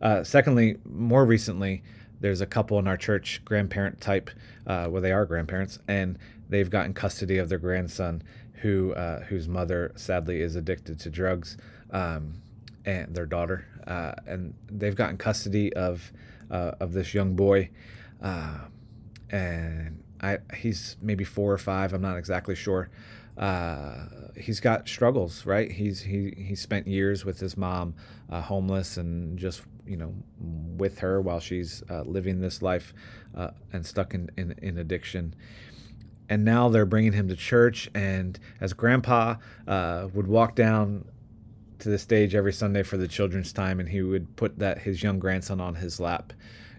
uh, 0.00 0.24
secondly, 0.24 0.76
more 0.84 1.24
recently, 1.24 1.82
there's 2.20 2.40
a 2.40 2.46
couple 2.46 2.78
in 2.78 2.86
our 2.86 2.96
church, 2.96 3.42
grandparent 3.44 4.00
type, 4.00 4.30
uh, 4.66 4.86
where 4.86 5.00
they 5.00 5.12
are 5.12 5.24
grandparents, 5.26 5.78
and 5.88 6.18
they've 6.48 6.70
gotten 6.70 6.94
custody 6.94 7.38
of 7.38 7.48
their 7.48 7.58
grandson, 7.58 8.22
who 8.54 8.92
uh, 8.94 9.20
whose 9.24 9.48
mother 9.48 9.92
sadly 9.96 10.40
is 10.40 10.56
addicted 10.56 10.98
to 11.00 11.10
drugs. 11.10 11.56
Um, 11.90 12.34
and 12.84 13.14
their 13.14 13.26
daughter, 13.26 13.66
uh, 13.86 14.12
and 14.26 14.54
they've 14.70 14.94
gotten 14.94 15.16
custody 15.16 15.72
of 15.74 16.12
uh, 16.50 16.72
of 16.80 16.92
this 16.92 17.14
young 17.14 17.34
boy, 17.34 17.70
uh, 18.22 18.58
and 19.30 20.02
I 20.20 20.38
he's 20.56 20.96
maybe 21.00 21.24
four 21.24 21.52
or 21.52 21.58
five. 21.58 21.92
I'm 21.92 22.02
not 22.02 22.16
exactly 22.16 22.54
sure. 22.54 22.90
Uh, 23.40 24.06
he's 24.36 24.60
got 24.60 24.86
struggles, 24.86 25.44
right? 25.46 25.72
He's 25.72 26.02
he 26.02 26.34
he 26.36 26.54
spent 26.54 26.86
years 26.86 27.24
with 27.24 27.40
his 27.40 27.56
mom, 27.56 27.94
uh, 28.28 28.40
homeless, 28.42 28.96
and 28.96 29.38
just 29.38 29.62
you 29.86 29.96
know 29.96 30.14
with 30.38 31.00
her 31.00 31.20
while 31.20 31.40
she's 31.40 31.82
uh, 31.90 32.02
living 32.02 32.40
this 32.40 32.62
life 32.62 32.94
and 33.72 33.84
stuck 33.84 34.14
in, 34.14 34.30
in 34.36 34.54
in 34.60 34.78
addiction 34.78 35.34
and 36.30 36.44
now 36.44 36.68
they're 36.68 36.86
bringing 36.86 37.12
him 37.12 37.28
to 37.28 37.36
church. 37.36 37.90
And 37.92 38.38
as 38.60 38.72
Grandpa 38.72 39.34
uh, 39.66 40.08
would 40.14 40.28
walk 40.28 40.54
down 40.54 41.04
to 41.80 41.88
the 41.88 41.98
stage 41.98 42.34
every 42.34 42.52
Sunday 42.52 42.84
for 42.84 42.96
the 42.96 43.08
children's 43.08 43.52
time, 43.52 43.80
and 43.80 43.88
he 43.88 44.00
would 44.00 44.36
put 44.36 44.58
that 44.60 44.78
his 44.78 45.02
young 45.02 45.18
grandson 45.18 45.60
on 45.60 45.74
his 45.74 45.98
lap. 45.98 46.32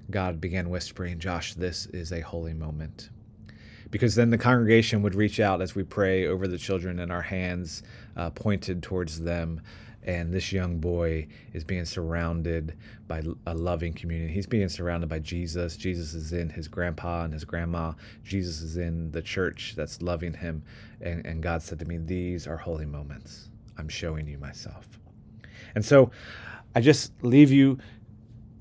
God 0.09 0.39
began 0.39 0.69
whispering, 0.69 1.19
"Josh, 1.19 1.53
this 1.53 1.85
is 1.87 2.11
a 2.11 2.21
holy 2.21 2.53
moment." 2.53 3.09
Because 3.91 4.15
then 4.15 4.29
the 4.29 4.37
congregation 4.37 5.01
would 5.01 5.15
reach 5.15 5.39
out 5.39 5.61
as 5.61 5.75
we 5.75 5.83
pray 5.83 6.25
over 6.25 6.47
the 6.47 6.57
children, 6.57 6.99
and 6.99 7.11
our 7.11 7.21
hands 7.21 7.83
uh, 8.15 8.29
pointed 8.31 8.81
towards 8.81 9.21
them. 9.21 9.61
And 10.03 10.33
this 10.33 10.51
young 10.51 10.79
boy 10.79 11.27
is 11.53 11.63
being 11.63 11.85
surrounded 11.85 12.75
by 13.07 13.21
a 13.45 13.53
loving 13.53 13.93
community. 13.93 14.33
He's 14.33 14.47
being 14.47 14.69
surrounded 14.69 15.09
by 15.09 15.19
Jesus. 15.19 15.77
Jesus 15.77 16.15
is 16.15 16.33
in 16.33 16.49
his 16.49 16.67
grandpa 16.67 17.25
and 17.25 17.33
his 17.33 17.45
grandma. 17.45 17.93
Jesus 18.23 18.61
is 18.61 18.77
in 18.77 19.11
the 19.11 19.21
church 19.21 19.73
that's 19.75 20.01
loving 20.01 20.33
him. 20.33 20.63
And, 21.01 21.23
and 21.23 21.43
God 21.43 21.61
said 21.61 21.77
to 21.79 21.85
me, 21.85 21.97
These 21.97 22.47
are 22.47 22.57
holy 22.57 22.87
moments. 22.87 23.49
I'm 23.77 23.89
showing 23.89 24.27
you 24.27 24.39
myself. 24.39 24.87
And 25.75 25.85
so 25.85 26.09
I 26.75 26.81
just 26.81 27.11
leave 27.23 27.51
you, 27.51 27.77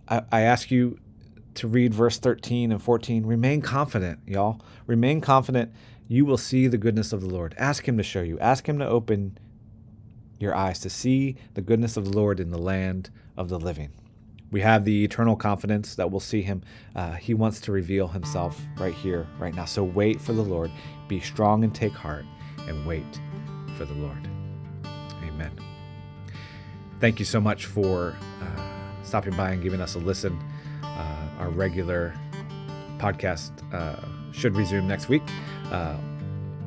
I, 0.08 0.22
I 0.30 0.40
ask 0.42 0.70
you 0.70 0.98
to 1.54 1.68
read 1.68 1.94
verse 1.94 2.18
13 2.18 2.72
and 2.72 2.82
14. 2.82 3.26
Remain 3.26 3.60
confident, 3.60 4.20
y'all. 4.26 4.60
Remain 4.86 5.20
confident. 5.20 5.72
You 6.08 6.24
will 6.24 6.38
see 6.38 6.66
the 6.66 6.78
goodness 6.78 7.12
of 7.12 7.20
the 7.20 7.28
Lord. 7.28 7.54
Ask 7.58 7.86
Him 7.86 7.96
to 7.96 8.02
show 8.02 8.22
you, 8.22 8.38
ask 8.38 8.68
Him 8.68 8.78
to 8.78 8.86
open 8.86 9.38
your 10.38 10.54
eyes 10.54 10.80
to 10.80 10.90
see 10.90 11.36
the 11.54 11.60
goodness 11.60 11.96
of 11.96 12.06
the 12.06 12.16
Lord 12.16 12.40
in 12.40 12.50
the 12.50 12.58
land 12.58 13.10
of 13.36 13.48
the 13.48 13.58
living. 13.58 13.90
We 14.50 14.62
have 14.62 14.84
the 14.84 15.04
eternal 15.04 15.36
confidence 15.36 15.94
that 15.94 16.10
we'll 16.10 16.20
see 16.20 16.42
Him. 16.42 16.62
Uh, 16.96 17.12
he 17.12 17.34
wants 17.34 17.60
to 17.62 17.72
reveal 17.72 18.08
Himself 18.08 18.60
right 18.78 18.94
here, 18.94 19.26
right 19.38 19.54
now. 19.54 19.66
So 19.66 19.84
wait 19.84 20.20
for 20.20 20.32
the 20.32 20.42
Lord. 20.42 20.72
Be 21.06 21.20
strong 21.20 21.62
and 21.62 21.74
take 21.74 21.92
heart, 21.92 22.24
and 22.66 22.84
wait 22.86 23.20
for 23.76 23.84
the 23.84 23.94
Lord. 23.94 24.28
Amen. 25.22 25.52
Thank 26.98 27.18
you 27.18 27.24
so 27.24 27.40
much 27.40 27.66
for 27.66 28.16
uh, 28.42 28.62
stopping 29.02 29.36
by 29.36 29.52
and 29.52 29.62
giving 29.62 29.80
us 29.80 29.94
a 29.94 29.98
listen. 29.98 30.38
Our 31.40 31.48
regular 31.48 32.14
podcast 32.98 33.50
uh, 33.74 34.06
should 34.32 34.54
resume 34.54 34.86
next 34.86 35.08
week. 35.08 35.22
Uh, 35.72 35.96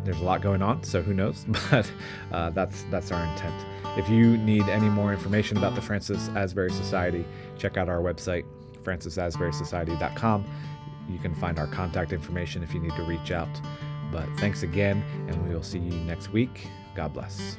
there's 0.03 0.19
a 0.19 0.23
lot 0.23 0.41
going 0.41 0.61
on, 0.61 0.83
so 0.83 1.01
who 1.01 1.13
knows? 1.13 1.45
But 1.71 1.89
uh, 2.31 2.49
that's 2.49 2.83
that's 2.91 3.11
our 3.11 3.23
intent. 3.25 3.65
If 3.97 4.09
you 4.09 4.37
need 4.37 4.63
any 4.63 4.89
more 4.89 5.13
information 5.13 5.57
about 5.57 5.75
the 5.75 5.81
Francis 5.81 6.29
Asbury 6.29 6.71
Society, 6.71 7.25
check 7.57 7.77
out 7.77 7.87
our 7.87 7.99
website, 7.99 8.43
francisasburysociety.com. 8.83 10.45
You 11.09 11.19
can 11.19 11.35
find 11.35 11.59
our 11.59 11.67
contact 11.67 12.11
information 12.11 12.63
if 12.63 12.73
you 12.73 12.79
need 12.79 12.95
to 12.95 13.03
reach 13.03 13.31
out. 13.31 13.49
But 14.11 14.27
thanks 14.37 14.63
again, 14.63 15.03
and 15.27 15.47
we 15.47 15.53
will 15.53 15.63
see 15.63 15.79
you 15.79 15.91
next 16.05 16.33
week. 16.33 16.67
God 16.95 17.13
bless. 17.13 17.57